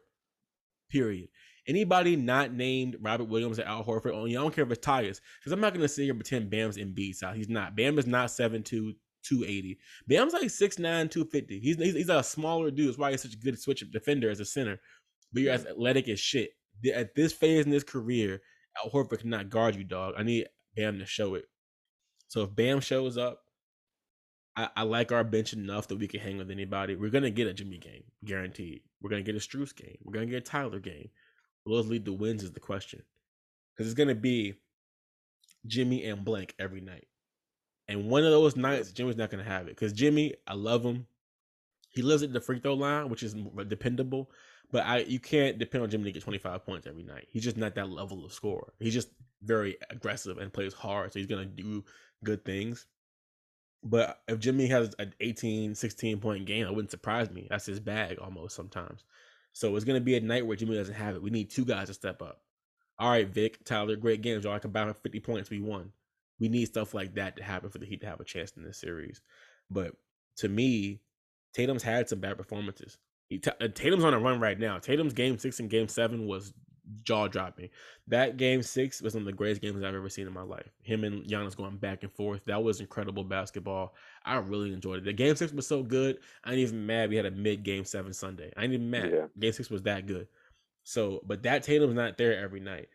[0.93, 1.29] Period.
[1.67, 4.71] Anybody not named Robert Williams or Al Horford oh, on you, I don't care if
[4.71, 7.37] it's Tyus, because I'm not going to sit here and pretend Bam's in B side.
[7.37, 7.77] He's not.
[7.77, 9.79] Bam is not 7'2, 280.
[10.07, 11.61] Bam's like 6'9, 250.
[11.61, 12.89] He's, he's, he's a smaller dude.
[12.89, 14.81] That's why he's such a good switch defender as a center.
[15.33, 16.51] But you're as athletic as shit.
[16.95, 18.41] At this phase in his career,
[18.85, 20.15] Al Horford cannot guard you, dog.
[20.19, 21.45] I need Bam to show it.
[22.29, 23.41] So if Bam shows up,
[24.57, 26.97] I, I like our bench enough that we can hang with anybody.
[26.97, 28.83] We're gonna get a Jimmy game, guaranteed.
[29.01, 29.99] We're gonna get a Strus game.
[30.05, 31.09] We're gonna get a Tyler game.
[31.65, 33.03] Will those lead to wins is the question.
[33.75, 34.55] Because it's gonna be
[35.67, 37.07] Jimmy and blank every night.
[37.89, 39.77] And one of those nights, Jimmy's not gonna have it.
[39.77, 41.07] Because Jimmy, I love him.
[41.91, 44.31] He lives at the free throw line, which is uh, dependable.
[44.71, 47.29] But I you can't depend on Jimmy to get 25 points every night.
[47.31, 48.73] He's just not that level of scorer.
[48.79, 49.09] He's just
[49.43, 51.13] very aggressive and plays hard.
[51.13, 51.85] So he's gonna do
[52.25, 52.87] good things.
[53.85, 57.49] But if Jimmy has an 18, 16 point game, it wouldn't surprise me.
[57.51, 59.05] That's his bag almost sometimes.
[59.53, 61.23] So it's going to be a night where Jimmy doesn't have it.
[61.23, 62.41] We need two guys to step up.
[62.99, 64.45] All right, Vic, Tyler, great games.
[64.45, 65.51] Y'all I combine 50 points.
[65.51, 65.93] We won.
[66.39, 68.65] We need stuff like that to happen for the Heat to have a chance in
[68.65, 69.21] this series.
[69.71, 69.95] But
[70.39, 71.01] to me,
[71.53, 72.99] Tatum's had some bad performances.
[73.29, 74.79] He, Ta- uh, Tatum's on a run right now.
[74.79, 76.53] Tatum's game six and game seven was
[77.05, 77.69] jaw dropping.
[78.09, 80.71] That game six was one of the greatest games I've ever seen in my life.
[80.83, 82.45] Him and Giannis going back and forth.
[82.47, 83.95] That was incredible basketball.
[84.25, 85.05] I really enjoyed it.
[85.05, 86.19] The game six was so good.
[86.45, 88.53] I ain't even mad we had a mid game seven Sunday.
[88.57, 89.11] I ain't even mad.
[89.13, 89.27] Yeah.
[89.39, 90.29] Game six was that good.
[90.85, 92.89] So, but that Tatum's not there every night.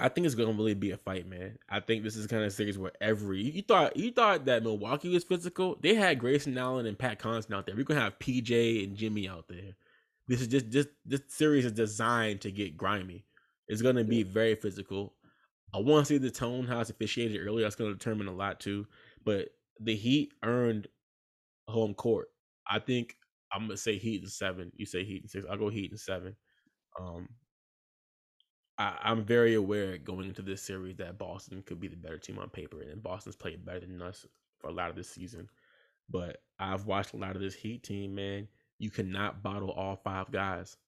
[0.00, 1.58] I think it's gonna really be a fight, man.
[1.68, 5.10] I think this is kind of series where every you thought you thought that Milwaukee
[5.10, 5.76] was physical.
[5.80, 7.76] They had Grayson Allen and Pat Connaughton out there.
[7.76, 9.74] We're gonna have PJ and Jimmy out there.
[10.30, 13.24] This is just this this series is designed to get grimy.
[13.66, 15.16] It's gonna be very physical.
[15.74, 17.64] I want to see the tone how it's officiated earlier.
[17.64, 18.86] That's gonna determine a lot too.
[19.24, 19.48] But
[19.80, 20.86] the Heat earned
[21.66, 22.28] home court.
[22.64, 23.16] I think
[23.52, 24.70] I'm gonna say Heat in seven.
[24.76, 25.44] You say Heat in six.
[25.50, 26.36] I'll go Heat in seven.
[27.00, 27.28] Um,
[28.78, 32.38] I, I'm very aware going into this series that Boston could be the better team
[32.38, 34.24] on paper, and Boston's played better than us
[34.60, 35.48] for a lot of this season.
[36.08, 38.46] But I've watched a lot of this Heat team, man.
[38.80, 40.78] You cannot bottle all five guys.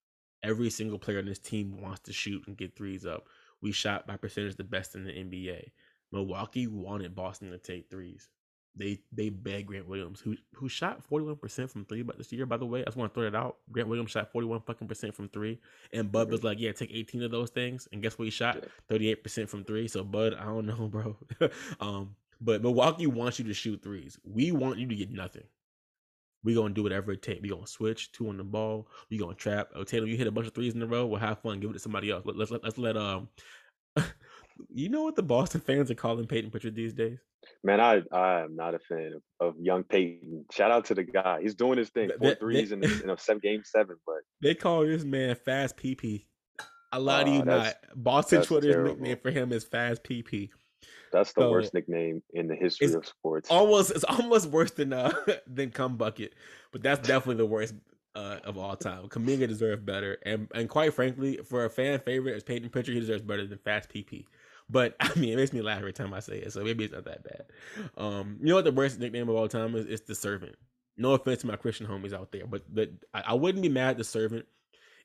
[0.42, 3.28] Every single player on this team wants to shoot and get threes up.
[3.60, 5.70] We shot by percentage the best in the NBA.
[6.10, 8.30] Milwaukee wanted Boston to take threes.
[8.74, 12.32] They they begged Grant Williams, who who shot forty one percent from three, but this
[12.32, 13.58] year, by the way, I just want to throw it out.
[13.70, 15.60] Grant Williams shot forty one fucking percent from three,
[15.92, 18.24] and Bud was like, "Yeah, take eighteen of those things." And guess what?
[18.24, 19.88] He shot thirty eight percent from three.
[19.88, 21.16] So Bud, I don't know, bro.
[21.80, 24.18] um, but Milwaukee wants you to shoot threes.
[24.24, 25.44] We want you to get nothing.
[26.44, 27.40] We gonna do whatever it takes.
[27.40, 28.88] We're gonna switch two on the ball.
[29.10, 29.70] We're gonna trap.
[29.74, 31.06] Oh, Taylor, you hit a bunch of threes in a row.
[31.06, 31.60] We'll have fun.
[31.60, 32.24] Give it to somebody else.
[32.26, 33.28] Let, let's let, let's let um.
[34.74, 37.18] you know what the Boston fans are calling Payton Pritchard these days?
[37.64, 40.46] Man, I I am not a fan of, of young Payton.
[40.52, 41.40] Shout out to the guy.
[41.42, 42.08] He's doing his thing.
[42.08, 45.36] Th- Four th- threes in, in a seven game seven, but They call this man
[45.36, 46.26] Fast PP.
[46.92, 47.74] I lie to Aw, you not.
[47.96, 48.94] Boston Twitter's terrible.
[48.94, 50.50] nickname for him is Fast PP.
[51.12, 53.50] That's the So, worst nickname in the history of sports.
[53.50, 55.12] Almost it's almost worse than uh
[55.46, 56.34] than Cum Bucket,
[56.72, 57.74] but that's definitely the worst
[58.14, 59.08] uh, of all time.
[59.08, 63.00] Kuminga deserves better, and and quite frankly, for a fan favorite as Payton Pritchard, he
[63.00, 64.26] deserves better than Fast PP.
[64.68, 66.92] But I mean, it makes me laugh every time I say it, so maybe it's
[66.92, 67.44] not that bad.
[67.96, 69.86] Um, you know what the worst nickname of all time is?
[69.86, 70.56] It's the Servant.
[70.96, 73.90] No offense to my Christian homies out there, but but I, I wouldn't be mad
[73.92, 74.46] at the Servant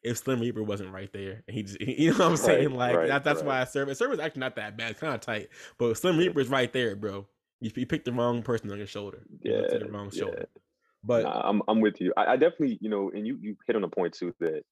[0.03, 2.71] if Slim Reaper wasn't right there, and he just you know what I'm Right, saying?
[2.71, 3.61] Like right, that, that's why.
[3.61, 3.95] I serve.
[3.97, 6.95] Serve is actually not that bad, kind of tight, but Slim Reaper is right there,
[6.95, 7.27] bro.
[7.59, 9.23] You, you picked the wrong person on your shoulder.
[9.43, 10.19] You to the Yeah, wrong yeah.
[10.19, 10.49] shoulder.
[11.03, 12.13] But Nah, I'm I'm with you.
[12.17, 14.63] I, I definitely, you know, and you you hit on a point too that,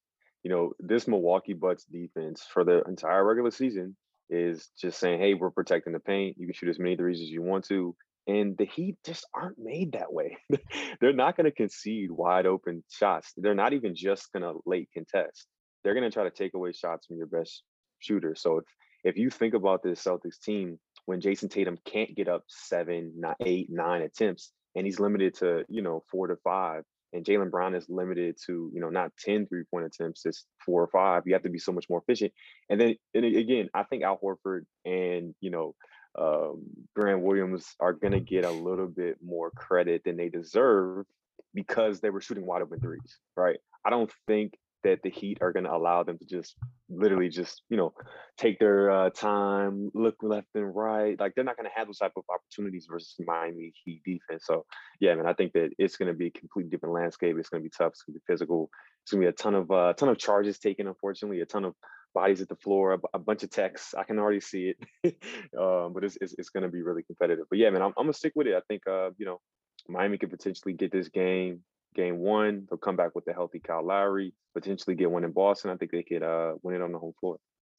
[0.43, 3.95] you know, this Milwaukee Bucks defense for the entire regular season
[4.30, 6.38] is just saying, hey, we're protecting the paint.
[6.38, 7.95] You can shoot as many threes as you want to.
[8.28, 10.38] And the Heat just aren't made that way.
[10.99, 13.32] They're not going to concede wide open shots.
[13.38, 15.45] They're not even just going to late contest.
[15.84, 17.61] They're going to try to take away shots from your best
[17.99, 18.36] shooter.
[18.36, 18.65] So if
[19.03, 23.36] if you think about this Celtics team, when Jayson Tatum can't get up seven, nine,
[23.41, 27.76] eight, nine attempts, and he's limited to you know four to five, and Jaylen Brown
[27.76, 31.23] is limited to you know not 10 three point attempts, it's four or five.
[31.26, 32.34] You have to be so much more efficient.
[32.69, 35.76] And then and again, I think Al Horford and you know
[36.18, 36.63] um,
[36.95, 41.05] Grant Williams are going to get a little bit more credit than they deserve
[41.53, 43.57] because they were shooting wide open threes, right?
[43.86, 44.53] I don't think
[44.86, 46.55] that the Heat are going to allow them to just
[46.89, 47.91] literally just you know
[48.38, 51.20] take their uh, time, look left and right.
[51.20, 54.43] Like they're not going to have those type of opportunities versus Miami Heat defense.
[54.45, 54.66] So
[54.99, 57.36] yeah, man, I think that it's going to be a completely different landscape.
[57.38, 57.93] It's going to be tough.
[57.93, 58.70] It's going to be physical.
[59.03, 60.88] It's going to be a ton of uh, ton of charges taken.
[60.88, 61.74] Unfortunately, a ton of
[62.16, 63.93] bodies at the floor, a, a bunch of texts.
[63.93, 64.78] I can already see it,
[65.59, 67.45] um, but it's, it's, it's going to be really competitive.
[67.49, 68.55] But yeah, man, I'm, I'm gonna stick with it.
[68.55, 69.39] I think uh, you know
[69.88, 71.59] Miami could potentially get this game,
[71.93, 72.66] game one.
[72.68, 75.70] They'll come back with a healthy Kyle Lowry, potentially get one in Boston.
[75.70, 77.38] I think they could uh, win it on the home floor.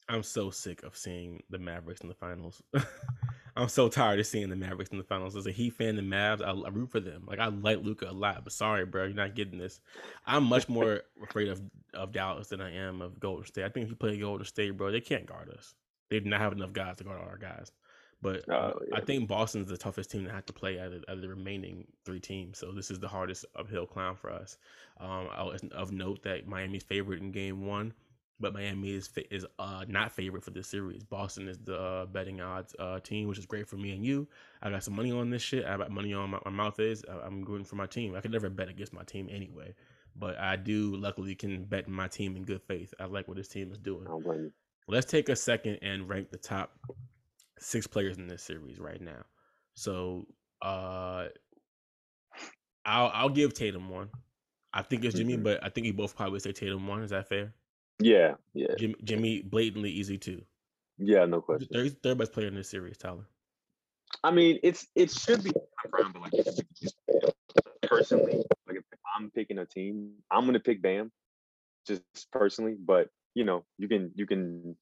[0.08, 2.62] I'm so sick of seeing the Mavericks in the finals.
[3.56, 5.34] I'm so tired of seeing the Mavericks in the finals.
[5.34, 7.24] As a Heat fan, the Mavs, I, I root for them.
[7.26, 9.80] Like I like Luka a lot, but sorry, bro, you're not getting this.
[10.26, 11.62] I'm much more afraid of
[11.94, 13.64] of Dallas than I am of Golden State.
[13.64, 15.74] I think if you play Golden State, bro, they can't guard us.
[16.10, 17.72] They do not have enough guys to guard all our guys.
[18.22, 18.96] But oh, yeah.
[18.96, 21.28] I think Boston's the toughest team to have to play out of, out of, the
[21.28, 22.58] remaining three teams.
[22.58, 24.56] So this is the hardest uphill climb for us.
[24.98, 25.28] Um,
[25.72, 27.92] of note that Miami's favorite in Game One
[28.38, 31.02] but Miami is is uh, not favorite for this series.
[31.02, 34.28] Boston is the uh, betting odds uh, team, which is great for me and you.
[34.62, 35.64] I got some money on this shit.
[35.64, 37.04] I got money on my, my mouth is.
[37.24, 38.14] I'm rooting for my team.
[38.14, 39.74] I could never bet against my team anyway,
[40.14, 42.92] but I do luckily can bet my team in good faith.
[43.00, 44.06] I like what this team is doing.
[44.88, 46.72] Let's take a second and rank the top
[47.58, 49.24] six players in this series right now.
[49.74, 50.26] So
[50.62, 51.26] uh,
[52.84, 54.10] I'll I'll give Tatum one.
[54.72, 55.42] I think it's Jimmy, mm-hmm.
[55.42, 57.02] but I think we both probably say Tatum one.
[57.02, 57.54] Is that fair?
[57.98, 58.74] Yeah, yeah.
[58.78, 60.42] Jimmy, Jimmy blatantly easy too.
[60.98, 61.68] Yeah, no question.
[61.72, 63.26] Third, third best player in this series, Tyler.
[64.22, 65.52] I mean, it's it should be
[65.90, 66.32] but like
[67.82, 68.84] personally, like if
[69.16, 71.10] I'm picking a team, I'm gonna pick Bam,
[71.86, 72.74] just personally.
[72.78, 74.76] But you know, you can you can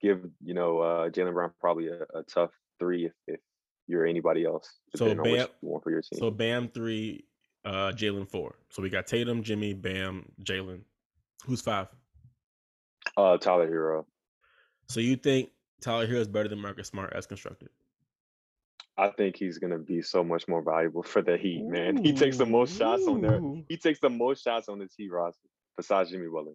[0.00, 3.40] give you know uh Jaylen Brown probably a, a, tough three if, if
[3.86, 4.78] you're anybody else.
[4.96, 5.46] So Bam,
[5.82, 6.18] for your team.
[6.18, 7.24] So Bam three,
[7.64, 8.56] uh Jaylen four.
[8.70, 10.82] So we got Tatum, Jimmy, Bam, Jaylen.
[11.46, 11.88] Who's five?
[13.16, 14.04] Uh, Tyler Herro.
[14.88, 15.50] So you think
[15.80, 17.68] Tyler Herro is better than Marcus Smart as constructed?
[18.98, 22.04] I think he's gonna be so much more valuable for the Heat, man.
[22.04, 23.40] He takes the most shots on there.
[23.68, 26.52] He takes the most shots on this Heat roster besides Jimmy Butler.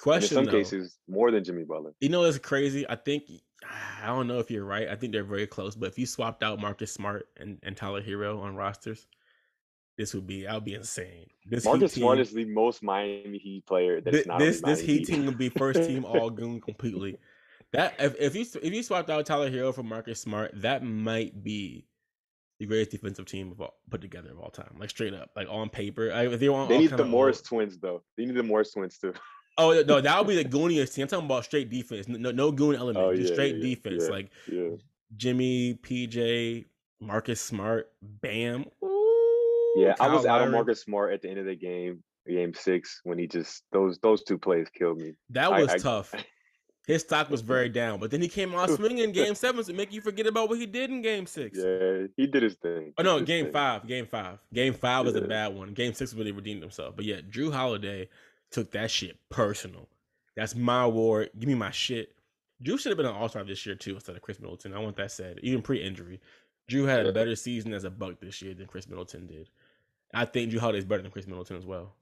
[0.00, 1.92] Question and in some though, cases, more than Jimmy Butler.
[2.00, 2.88] You know, it's crazy.
[2.88, 3.24] I think
[4.02, 4.88] I don't know if you're right.
[4.88, 5.74] I think they're very close.
[5.74, 9.06] But if you swapped out Marcus Smart and, and Tyler Herro on rosters,
[10.00, 11.26] this would be I'll be insane.
[11.44, 14.00] This Marcus Smart is the most Miami Heat player.
[14.00, 17.18] That's this not this, this Heat team would be first team all goon completely.
[17.72, 21.44] That if, if you if you swapped out Tyler Herro for Marcus Smart, that might
[21.44, 21.84] be
[22.58, 24.74] the greatest defensive team of all, put together of all time.
[24.78, 26.10] Like straight up, like on paper.
[26.14, 27.44] I, they, they need the Morris old.
[27.44, 28.02] twins though.
[28.16, 29.12] They need the Morris twins too.
[29.58, 31.02] Oh no, that would be the gooniest team.
[31.02, 32.08] I'm talking about straight defense.
[32.08, 33.04] No, no goon element.
[33.04, 34.04] Oh, just yeah, straight yeah, defense.
[34.04, 34.30] Yeah, like.
[35.16, 36.66] Jimmy, PJ,
[37.00, 38.64] Marcus Smart, Bam.
[38.82, 38.99] Ooh
[39.76, 42.54] yeah, Kyle I was out of Marcus Smart at the end of the game, game
[42.54, 45.14] six, when he just those those two plays killed me.
[45.30, 46.14] That was I, tough.
[46.14, 46.24] I,
[46.86, 49.72] His stock was very down, but then he came out swinging in game seven to
[49.72, 51.56] make you forget about what he did in game six.
[51.56, 52.94] Yeah, he did his thing.
[52.98, 55.20] Oh no, game five, game five, game five was yeah.
[55.20, 55.72] a bad one.
[55.72, 56.96] Game six really redeemed himself.
[56.96, 58.08] But yeah, Jrue Holiday
[58.50, 59.88] took that shit personal.
[60.36, 61.30] That's my award.
[61.38, 62.14] Give me my shit.
[62.64, 64.74] Jrue should have been an All Star this year too instead of Khris Middleton.
[64.74, 66.20] I want that said, even pre-injury.
[66.70, 69.48] Jrue had a better season as a Buck this year than Khris Middleton did.
[70.14, 71.94] I think Jrue Holiday is better than Khris Middleton as well.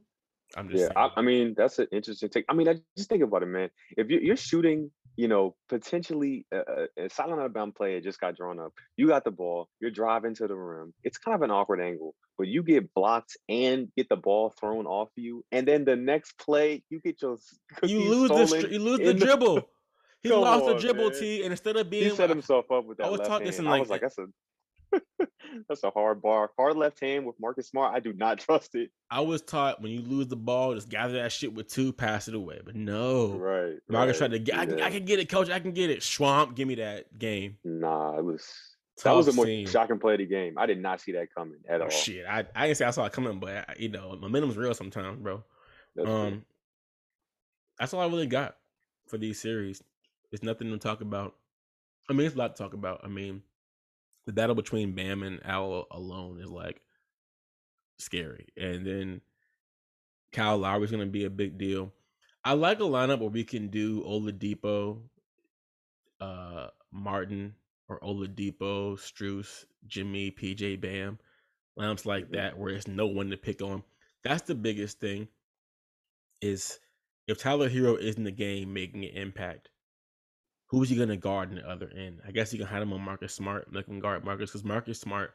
[0.57, 0.89] I'm just yeah.
[0.97, 2.47] I, I, mean, that's an interesting take.
[2.49, 3.69] I mean, I just think about it, man.
[3.97, 8.59] If you, are shooting, you know, potentially uh, a silent outbound player just got drawn
[8.59, 8.73] up.
[8.97, 9.69] You got the ball.
[9.81, 10.95] You're driving to the rim.
[11.05, 14.87] It's kind of an awkward angle, but you get blocked and get the ball thrown
[14.87, 17.37] off you, and then the next play you get your
[17.83, 19.69] you lose the you lose the dribble.
[20.23, 21.21] He lost on, the dribble man.
[21.21, 23.07] T, and instead of being he set himself up with that.
[23.07, 24.27] I was talking like, I was like, that's a
[25.69, 26.51] That's a hard bar.
[26.57, 27.95] Hard left hand with Marcus Smart.
[27.95, 28.91] I do not trust it.
[29.11, 32.29] I was taught when you lose the ball, just gather that shit with two, pass
[32.29, 32.61] it away.
[32.65, 33.77] But no, right?
[33.89, 34.29] Marcus right.
[34.29, 34.59] tried to get.
[34.59, 35.51] I, can, I can get it, coach.
[35.51, 36.01] I can get it.
[36.01, 37.57] Schwamp, give me that game.
[37.65, 38.47] Nah, it was.
[38.97, 39.65] Tough that was a more scene.
[39.65, 40.59] shocking play of the game.
[40.59, 41.91] I did not see that coming at oh, all.
[41.91, 44.75] Shit, I I didn't say I saw it coming, but I, you know, momentum's real
[44.75, 45.45] sometimes, bro.
[45.95, 46.43] That's um, true.
[47.79, 48.57] that's all I really got
[49.07, 49.85] for these series.
[50.31, 51.37] There's nothing to talk about.
[52.11, 53.03] I mean, it's a lot to talk about.
[53.05, 53.43] I mean,
[54.29, 56.83] the battle between Bam and Al alone is like
[57.99, 58.47] scary.
[58.59, 59.23] And then
[60.33, 61.95] Kyle Lowry's gonna be a big deal.
[62.45, 65.01] I like a lineup where we can do Oladipo,
[66.21, 67.55] uh Martin
[67.89, 71.19] or Oladipo, Strus, Jimmy, PJ Bam,
[71.75, 72.33] lamps like Mhm.
[72.33, 73.83] that, where it's no one to pick on.
[74.25, 75.29] That's the biggest thing.
[76.43, 76.79] Is
[77.27, 79.71] if Tyler Herro is in the game making an impact,
[80.69, 82.21] who's he gonna guard in the other end?
[82.27, 85.01] I guess you can hide him on Marcus Smart, let him guard Marcus, because Marcus
[85.01, 85.35] Smart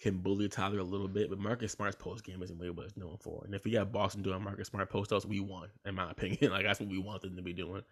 [0.00, 2.96] can bully Tyler a little bit, but Marcus Smart's post game isn't really what it's
[2.96, 3.42] known for.
[3.44, 6.52] And if we got Boston doing Marcus Smart post ups, we won, in my opinion.
[6.52, 7.82] Like that's what we want them to be doing.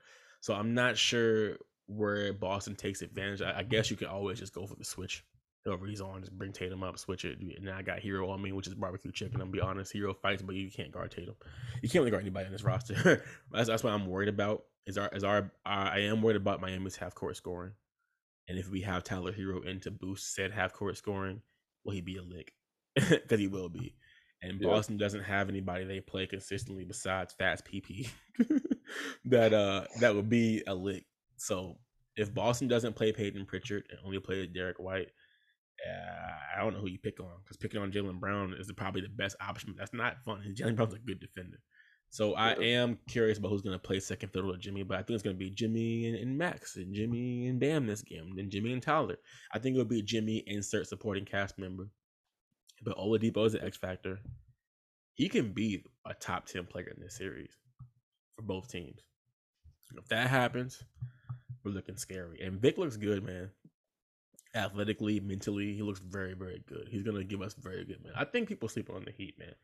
[0.41, 1.57] So I'm not sure
[1.87, 3.43] where Boston takes advantage.
[3.43, 5.25] I, I guess you can always just go for the switch.
[5.67, 7.41] Whoever he's on, just bring Tatum up, switch it.
[7.41, 9.41] And now I got Herro on me, which is barbecue chicken.
[9.41, 11.35] I'm gonna be honest, Herro fights, but you can't guard Tatum.
[11.83, 13.25] You can't really guard anybody in this roster.
[13.51, 14.65] that's, that's what I'm worried about.
[14.87, 17.73] Is our is our I am worried about Miami's half court scoring,
[18.49, 21.43] and if we have Tyler Herro in to boost said half court scoring,
[21.85, 22.53] will he be a lick?
[23.11, 23.95] Because he will be.
[24.43, 24.69] And Yeah.
[24.69, 28.09] Boston doesn't have anybody they play consistently besides Fast PP
[29.25, 31.07] that uh that would be a lick.
[31.37, 31.79] So
[32.17, 35.11] if Boston doesn't play Payton Pritchard and only play Derrick White,
[35.85, 39.03] uh, I don't know who you pick on because picking on Jaylen Brown is probably
[39.03, 39.75] the best option.
[39.77, 40.43] That's not fun.
[40.45, 41.59] And Jaylen Brown's a good defender.
[42.11, 45.03] So I am curious about who's going to play second fiddle to Jimmy, but I
[45.03, 48.33] think it's going to be Jimmy and, and Max and Jimmy and Bam this game,
[48.37, 49.17] then Jimmy and Tyler.
[49.53, 51.91] I think it would be Jimmy insert supporting cast member.
[52.83, 54.21] But Oladipo is an X factor.
[55.15, 57.57] He can be a top ten player in this series
[58.37, 59.01] for both teams.
[59.97, 60.83] If that happens,
[61.65, 62.41] we're looking scary.
[62.41, 63.51] And Vic looks good, man.
[64.57, 66.89] Athletically, mentally, he looks very, very good.
[66.91, 68.13] He's gonna give us very good, man.
[68.17, 69.55] I think people sleep on the Heat, man.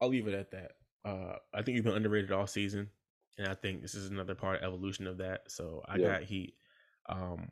[0.00, 0.72] I'll leave it at that.
[1.04, 2.90] Uh, I think you've been underrated all season,
[3.36, 5.50] and I think this is another part of evolution of that.
[5.50, 6.06] So I Yeah.
[6.06, 6.54] got Heat.
[7.08, 7.50] Um,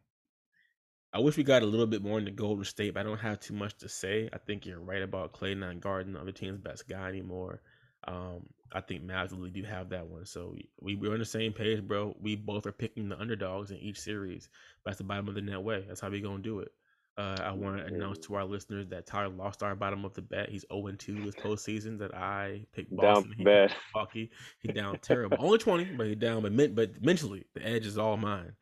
[1.12, 3.40] I wish we got a little bit more into Golden State, but I don't have
[3.40, 4.28] too much to say.
[4.32, 7.62] I think you're right about Clay not guarding the other team's best guy anymore.
[8.06, 10.26] Um, I think Mavs really do have that one.
[10.26, 12.16] So we, we're on the same page, bro.
[12.20, 14.48] We both are picking the underdogs in each series.
[14.84, 15.84] That's the bottom of the net way.
[15.86, 16.72] That's how we gonna do it.
[17.18, 20.20] Uh, I want to announce to our listeners that Tyler lost our bottom of the
[20.20, 20.50] bet.
[20.50, 21.98] He's 0 2 this postseason.
[21.98, 23.30] That I picked Boston.
[23.38, 23.74] Down bad.
[23.94, 24.30] Milwaukee.
[24.58, 25.38] He down terrible.
[25.40, 26.42] Only 20, but he down.
[26.42, 28.52] But men- but mentally, the edge is all mine.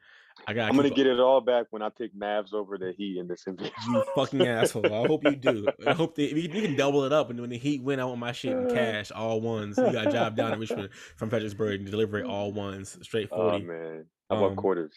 [0.47, 0.69] I got.
[0.69, 3.45] I'm gonna get it all back when I pick Mavs over the Heat in this
[3.49, 3.71] NBA.
[3.87, 4.87] You fucking asshole.
[4.87, 5.67] I hope you do.
[5.87, 7.31] I hope that we can double it up.
[7.31, 9.79] And when the Heat win, I want my shit in cash, all ones.
[9.79, 13.29] You got a job down in Richmond from Fredericksburg and deliver it all ones, straight
[13.33, 13.65] Oh 40.
[13.65, 14.95] man, how about Um, quarters?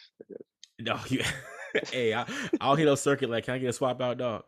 [0.80, 1.22] no, you,
[1.92, 2.26] hey, I,
[2.60, 4.44] I'll hit a circuit like, can I get a swap out, dog?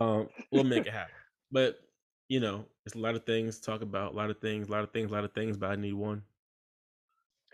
[0.00, 1.14] Um, we'll make it happen.
[1.52, 1.78] But,
[2.28, 4.72] you know, it's a lot of things to talk about, a lot of things, a
[4.72, 6.22] lot of things, a lot of things, but I need one.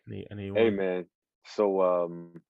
[0.08, 0.60] I need, I need one.
[0.62, 1.06] Hey man,
[1.46, 2.40] so um,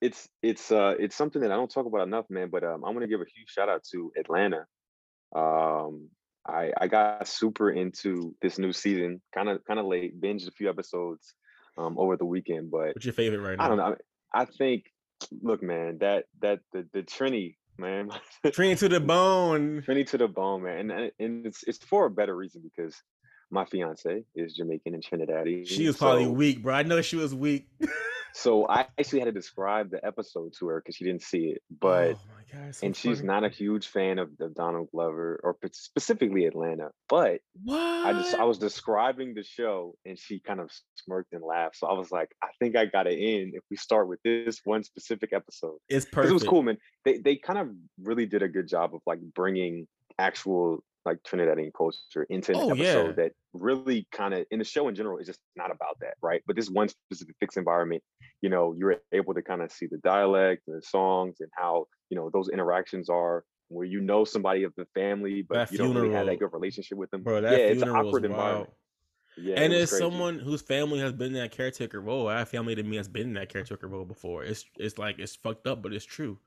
[0.00, 2.48] it's it's uh it's something that I don't talk about enough, man.
[2.50, 4.66] But um, I'm gonna give a huge shout out to Atlanta.
[5.34, 6.08] Um,
[6.46, 10.52] I I got super into this new season, kind of kind of late, binged a
[10.52, 11.34] few episodes
[11.78, 13.64] um over the weekend, but What's your favorite right now?
[13.64, 13.96] I don't know.
[14.34, 14.84] I, I think,
[15.42, 18.10] look, man, that that the the Trini, man,
[18.44, 19.82] Trini to the bone.
[19.86, 22.94] Trini to the bone, man, and and and it's it's for a better reason because
[23.50, 25.66] my fiance is Jamaican and Trinidadian.
[25.66, 26.74] She was probably so- weak, bro.
[26.74, 27.68] I know she was weak.
[28.36, 31.62] So I actually had to describe the episode to her because she didn't see it,
[31.80, 32.18] but oh
[32.52, 36.90] god, so and she's not a huge fan of the Donald Glover or specifically Atlanta.
[37.08, 37.80] But What?
[37.80, 41.78] I just I was describing the show and she kind of smirked and laughed.
[41.78, 44.60] So I was like, I think I got it in if we start with this
[44.64, 45.78] one specific episode.
[45.88, 46.30] it's perfect.
[46.30, 46.76] It was cool, man.
[47.06, 47.70] They they kind of
[48.02, 49.86] really did a good job of like bringing
[50.18, 53.12] actual like Trinidadian culture into an Oh, episode yeah.
[53.12, 56.42] that really kind of in the show in general is just not about that, right?
[56.46, 58.02] But this one specific fixed environment,
[58.42, 61.86] you know, you're able to kind of see the dialect and the songs and how
[62.10, 65.78] you know those interactions are where you know somebody of the family, but That you
[65.78, 67.22] don't really have that good relationship with them.
[67.22, 68.70] Bro, yeah, it's an funeral awkward environment.
[69.38, 72.74] Yeah, and as someone whose family has been in that caretaker role, I have family
[72.74, 74.44] to me has been in that caretaker role before.
[74.44, 76.38] It's it's like it's fucked up, but it's true.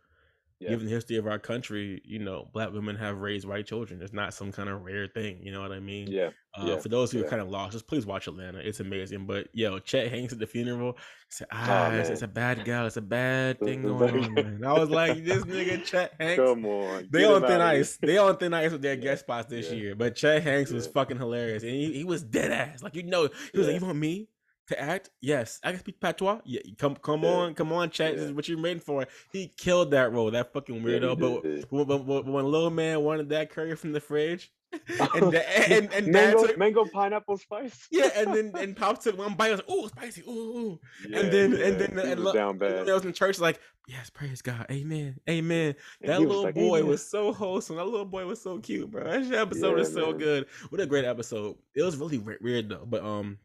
[0.59, 0.71] Yeah.
[0.71, 4.01] Given the history of our country, you know, black women have raised white children.
[4.01, 5.39] It's not some kind of rare thing.
[5.41, 6.07] You know what I mean?
[6.11, 8.59] yeah, Uh, yeah, for those who are kind of lost, just please watch Atlanta.
[8.59, 9.25] It's amazing.
[9.25, 10.97] But yo, Chet Hanks at the funeral
[11.29, 12.85] said, "Ah, it's, it's a bad guy.
[12.85, 14.63] It's a bad thing going on." Man.
[14.65, 17.97] I was like, "This nigga Chet Hanks, come on, they on thin ice.
[18.01, 19.95] They on thin ice with their Yeah, guest spots this yeah, year.
[19.95, 22.83] But Chet Hanks was fucking hilarious, and he, he was dead ass.
[22.83, 24.27] Like you know, he was like, "You want me
[24.69, 25.09] to act?
[25.21, 26.39] Yes, I can speak patois.
[26.45, 27.29] Yeah, come come Yeah.
[27.29, 28.15] on, come on, Chet.
[28.15, 30.31] This is what you're waiting for." He killed that role.
[30.31, 31.19] That fucking weirdo.
[31.19, 31.65] but did.
[31.69, 34.51] when, when, when little man wanted that curry from the fridge,
[35.15, 37.87] and da- and, and mango, took, mango pineapple spice.
[37.91, 39.47] yeah, and then and Pop took one bite.
[39.47, 40.21] I was like, "Ooh, spicy!
[40.27, 42.87] Ooh, ooh!" Yeah, and then yeah, and then he and was lo- down bad.
[42.89, 46.43] I was in church, like, "Yes, praise God, Amen, Amen." And That he was little
[46.43, 47.77] like, boy "Amen." was so wholesome.
[47.77, 49.03] That little boy was so cute, bro.
[49.05, 50.17] That episode Yeah, is so man.
[50.19, 50.45] good.
[50.69, 51.57] What a great episode.
[51.73, 52.85] It was really we- weird though.
[52.85, 53.39] But um,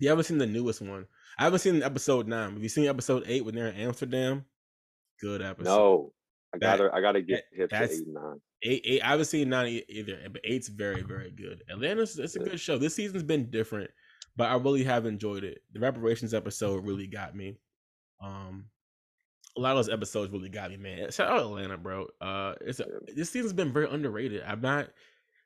[0.00, 1.06] you haven't seen the newest one.
[1.38, 2.54] I haven't seen episode nine.
[2.54, 4.44] Have you seen episode eight when they're in Amsterdam?
[5.20, 5.64] Good episode.
[5.70, 6.12] No,
[6.54, 8.40] I That- gotta I gotta get that- hip to eight nine.
[8.62, 9.02] Eight, eight.
[9.02, 11.62] I haven't seen nine either, but eight's very, very good.
[11.70, 12.44] Atlanta's it's a Yeah.
[12.46, 12.76] good show.
[12.76, 13.90] This season's been different,
[14.36, 15.62] but I really have enjoyed it.
[15.72, 17.58] The reparations episode really got me.
[18.20, 18.68] Um,
[19.56, 21.10] a lot of those episodes really got me, man.
[21.10, 22.06] Shout out Atlanta, bro.
[22.20, 24.42] Uh, it's a, this season's been very underrated.
[24.42, 24.90] I'm not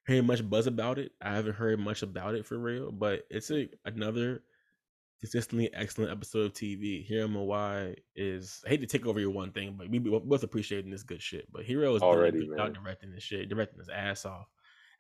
[0.07, 1.13] hearing much buzz about it.
[1.21, 4.43] I haven't heard much about it for real, but it's a another
[5.21, 7.05] consistently excellent episode of TV.
[7.07, 10.91] Hiro Murai is I hate to take over your one thing, but we both appreciating
[10.91, 11.51] this good shit.
[11.53, 12.73] But Hiro is Already, good man.
[12.73, 14.47] directing this shit, directing his ass off.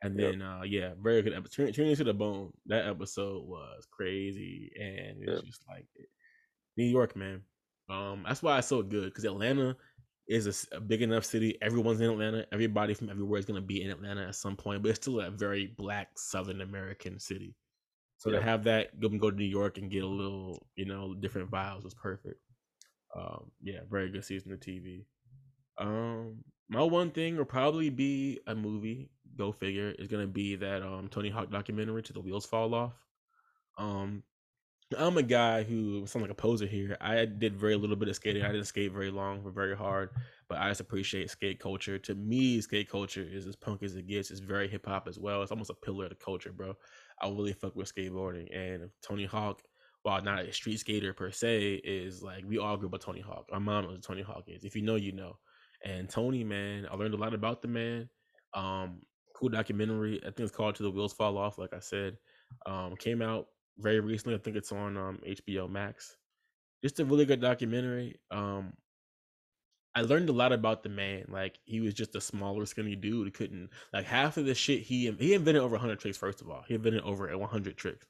[0.02, 0.32] And Yep.
[0.32, 1.74] then uh yeah, very good episode.
[1.74, 2.52] Trini 2 De Bone.
[2.66, 5.44] That episode was crazy, and it's Yep.
[5.44, 5.86] just like
[6.76, 7.42] New York, man.
[7.88, 9.76] Um, that's why it's so good because Atlanta
[10.27, 11.59] is a big enough city.
[11.61, 12.47] Everyone's in Atlanta.
[12.53, 15.31] Everybody from everywhere is gonna be in Atlanta at some point, but it's still a
[15.31, 17.55] very black Southern American city.
[18.16, 21.14] So to have that go go to New York and get a little, you know,
[21.14, 22.41] different vibes was perfect.
[23.14, 25.05] Um, yeah, very good season of TV.
[25.79, 29.11] Um, my one thing will probably be a movie.
[29.37, 29.91] Go figure.
[29.99, 32.95] Is gonna be that um Tony Hawk documentary "To the Wheels Fall Off."
[33.77, 34.22] Um,
[34.99, 36.97] I'm a guy who sounds like a poser here.
[37.01, 38.42] I did very little bit of skating.
[38.42, 40.11] I didn't skate very long or very hard,
[40.49, 41.99] but I just appreciate skate culture.
[41.99, 44.30] To me, skate culture is as punk as it gets.
[44.30, 45.42] It's very hip hop as well.
[45.42, 46.74] It's almost a pillar of the culture, bro.
[47.20, 48.55] I really fuck with skateboarding.
[48.57, 49.62] And Tony Hawk,
[50.03, 53.20] while not a street skater per se, is like we all grew up with Tony
[53.20, 53.49] Hawk.
[53.53, 54.64] Our mom knows Tony Hawk is.
[54.64, 55.38] If you know, you know.
[55.84, 58.09] And Tony, man, I learned a lot about the man.
[58.55, 59.03] Um,
[59.36, 60.20] cool documentary.
[60.22, 62.16] I think it's called To the Wheels Fall Off, like I said.
[62.66, 63.49] Um, came out
[63.79, 64.35] very recently.
[64.35, 66.16] I think it's on um HBO Max.
[66.83, 68.16] Just a really good documentary.
[68.31, 68.75] Um,
[69.95, 71.27] I learned a lot about the man.
[71.29, 73.27] Like he was just a smaller, skinny dude.
[73.27, 76.18] He couldn't like half of the shit he he invented over 100 tricks.
[76.18, 78.07] First of all, he invented over 100 tricks,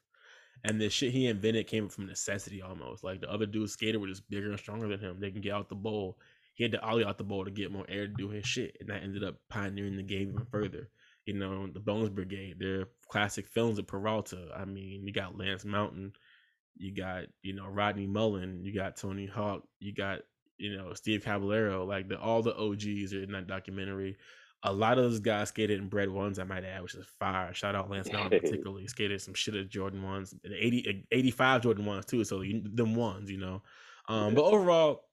[0.63, 3.03] and the shit he invented came from necessity almost.
[3.03, 5.19] Like the other dudes skater were just bigger and stronger than him.
[5.19, 6.17] They can get out the bowl.
[6.55, 8.77] He had to ollie out the bowl to get more air to do his shit,
[8.79, 10.89] and that ended up pioneering the game even further.
[11.25, 14.49] You know, the Bones Brigade, their classic films of Peralta.
[14.55, 16.13] I mean, you got Lance Mountain,
[16.77, 20.19] you got you know Rodney Mullen, you got Tony Hawk, you got
[20.57, 21.85] you know Steve Caballero.
[21.85, 24.17] Like the all the OGs are in that documentary.
[24.63, 27.53] A lot of those guys skated in bread ones, I might add, which is fire.
[27.53, 28.87] Shout out Lance Mountain particularly.
[28.87, 32.23] Skated some shit at Jordan ones, and 80, 85 Jordan ones too.
[32.23, 33.61] So you, them ones, you know.
[34.07, 35.03] Um, but overall,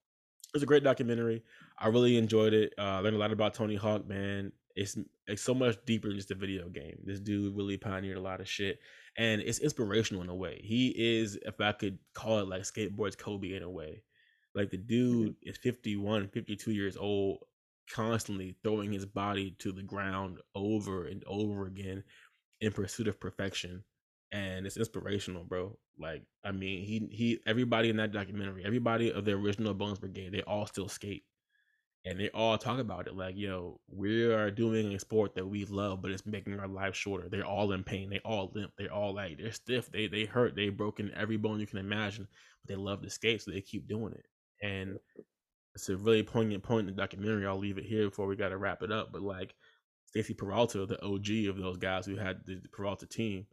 [0.49, 1.43] it was a great documentary.
[1.79, 2.73] I really enjoyed it.
[2.79, 4.53] Uh, learned a lot about Tony Hawk, man.
[4.75, 4.97] It's
[5.27, 6.97] it's so much deeper than just a video game.
[7.05, 8.81] This dude really pioneered a lot of shit,
[9.17, 10.61] and it's inspirational in a way.
[10.63, 14.03] He is, if I could call it, like skateboards Kobe in a way.
[14.55, 14.87] Like the mm-hmm.
[14.87, 17.39] dude is 51, 52 years old,
[17.91, 22.03] constantly throwing his body to the ground over and over again
[22.61, 23.85] in pursuit of perfection.
[24.33, 25.79] And it's inspirational, bro.
[25.99, 30.33] Like, I mean, he he everybody in that documentary, everybody of the original Bones Brigade,
[30.33, 31.25] they all still skate.
[32.05, 35.65] And they all talk about it like, yo, we are doing a sport that we
[35.67, 37.29] love, but it's making our lives shorter.
[37.29, 38.11] They're all in pain.
[38.11, 38.73] They all limp.
[38.77, 39.91] They're all like, they're stiff.
[39.93, 40.57] They they hurt.
[40.57, 42.27] They've broken every bone you can imagine.
[42.63, 44.27] But they love to skate, so they keep doing it.
[44.67, 44.99] And
[45.75, 47.47] it's a really poignant point in the documentary.
[47.47, 49.13] I'll leave it here before we got to wrap it up.
[49.13, 49.55] But like
[50.07, 53.47] Stacy Peralta, the OG of those guys who had the Peralta team,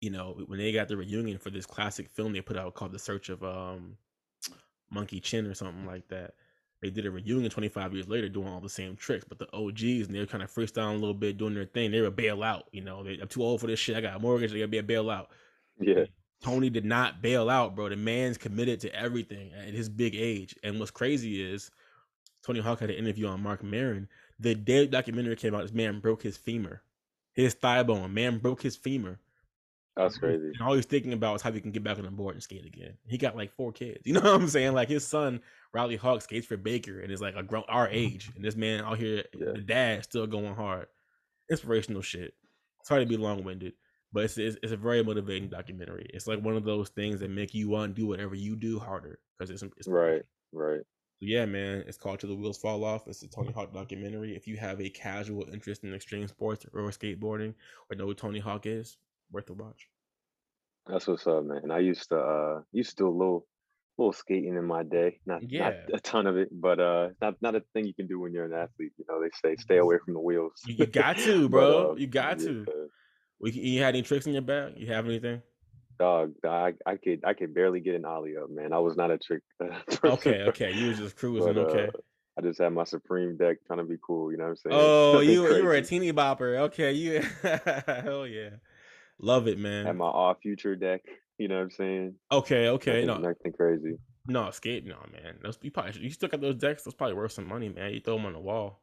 [0.00, 2.92] you know, when they got the reunion for this classic film they put out called
[2.92, 3.96] The Search of um
[4.90, 6.34] Monkey Chin or something like that.
[6.80, 10.06] They did a reunion 25 years later doing all the same tricks, but the OGs
[10.06, 11.90] and they were kind of freestyling a little bit, doing their thing.
[11.90, 13.02] They were bail out, you know.
[13.02, 13.96] They, I'm too old for this shit.
[13.96, 14.52] I got a mortgage.
[14.52, 15.30] I gotta be a bail out.
[15.80, 16.04] Yeah.
[16.42, 17.88] Tony did not bail out, bro.
[17.88, 20.54] The man's committed to everything at his big age.
[20.62, 21.70] And what's crazy is
[22.44, 24.08] Tony Hawk had an interview on Mark Maron.
[24.38, 26.82] The day the documentary came out, this man broke his femur,
[27.32, 28.14] his thigh bone.
[28.14, 29.18] Man broke his femur.
[29.96, 30.52] That's crazy.
[30.54, 32.42] And all he's thinking about is how he can get back on the board and
[32.42, 32.96] skate again.
[33.08, 33.98] He got like four kids.
[34.04, 34.74] You know what I'm saying?
[34.74, 35.40] Like his son,
[35.74, 38.30] Riley Hawk, skates for Baker and is like a grown our age.
[38.34, 39.52] And this man out here, Yeah.
[39.54, 40.86] the dad, still going hard.
[41.50, 42.34] Inspirational shit.
[42.80, 43.74] It's hard to be long winded,
[44.12, 46.08] but it's, it's it's a very motivating documentary.
[46.14, 48.78] It's like one of those things that make you want to do whatever you do
[48.78, 50.22] harder because it's, it's Right.
[50.52, 50.80] Right.
[50.80, 50.86] so
[51.20, 54.34] yeah, man, it's called "To the Wheels Fall Off." It's a Tony Hawk documentary.
[54.36, 57.54] If you have a casual interest in extreme sports or skateboarding
[57.90, 58.96] or know who Tony Hawk is,
[59.32, 59.88] worth a watch.
[60.86, 61.70] That's what's up, man.
[61.70, 63.46] I used to uh used to do a little
[63.98, 65.18] little skating in my day.
[65.26, 68.20] Not not a ton of it, but uh not not a thing you can do
[68.20, 68.92] when you're an athlete.
[68.96, 70.62] You know, they say stay away from the wheels.
[70.66, 71.90] You, got to, But, bro.
[71.92, 72.66] uh, you got yeah, to.
[73.40, 74.74] We, you had any tricks in your bag?
[74.76, 75.42] You have anything?
[75.98, 78.72] Dog, I I could I could barely get an ollie up, man.
[78.72, 79.42] I was not a trick.
[80.04, 80.72] Okay, okay.
[80.72, 81.54] You was just cruising.
[81.54, 81.88] but, okay.
[81.88, 81.98] uh,
[82.38, 84.30] I just had my supreme deck trying to be cool.
[84.30, 84.76] You know what I'm saying?
[84.80, 86.58] Oh, Nothing you you were a teeny bopper.
[86.58, 88.50] Okay, you hell yeah,
[89.18, 89.86] love it, man.
[89.86, 91.02] Had my all future deck.
[91.38, 92.14] You know what I'm saying?
[92.32, 93.96] Okay, okay, Nothing, no, nothing crazy.
[94.26, 95.36] no, skate, no, man.
[95.42, 96.82] Those you probably you still got those decks.
[96.82, 97.92] Those probably worth some money, man.
[97.92, 98.80] You throw them on the wall.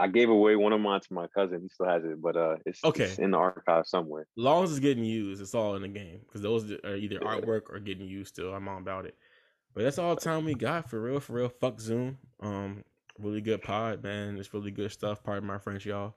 [0.00, 1.60] I gave away one of mine to my cousin.
[1.62, 3.04] He still has it, but uh, it's, Okay.
[3.04, 4.28] it's in the archive somewhere.
[4.36, 7.62] long as it's getting used, it's all in the game because those are either artwork
[7.68, 8.54] or getting used still.
[8.54, 9.16] I'm all about it.
[9.74, 11.48] But that's all the time we got for real, for real.
[11.48, 12.18] Fuck Zoom.
[12.40, 12.84] Um,
[13.18, 14.36] really good pod, man.
[14.36, 15.24] It's really good stuff.
[15.24, 16.14] Pardon my French, y'all.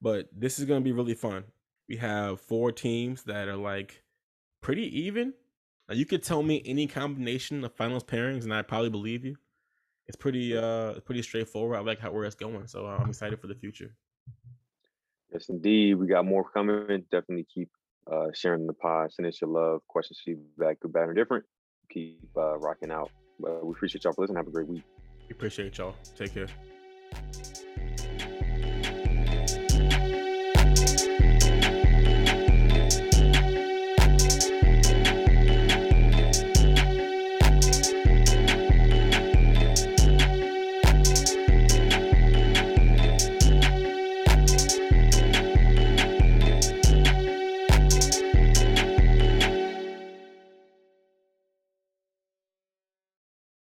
[0.00, 1.44] But this is gonna be really fun.
[1.88, 4.02] We have four teams that are like
[4.60, 5.34] pretty even.
[5.88, 9.36] Now you could tell me any combination of finals pairings, and I probably believe you.
[10.06, 11.76] It's pretty uh pretty straightforward.
[11.76, 13.94] I like how where it's going, so uh, I'm excited for the future.
[15.32, 15.94] Yes, indeed.
[15.94, 17.04] We got more coming.
[17.10, 17.68] Definitely keep
[18.10, 19.12] uh, sharing the pod.
[19.12, 21.44] Send us your love, questions, feedback, good, bad, or different.
[21.90, 23.10] Keep uh, rocking out.
[23.44, 24.36] Uh, we appreciate y'all for listening.
[24.36, 24.84] Have a great week.
[25.28, 25.94] We appreciate y'all.
[26.16, 26.48] Take care.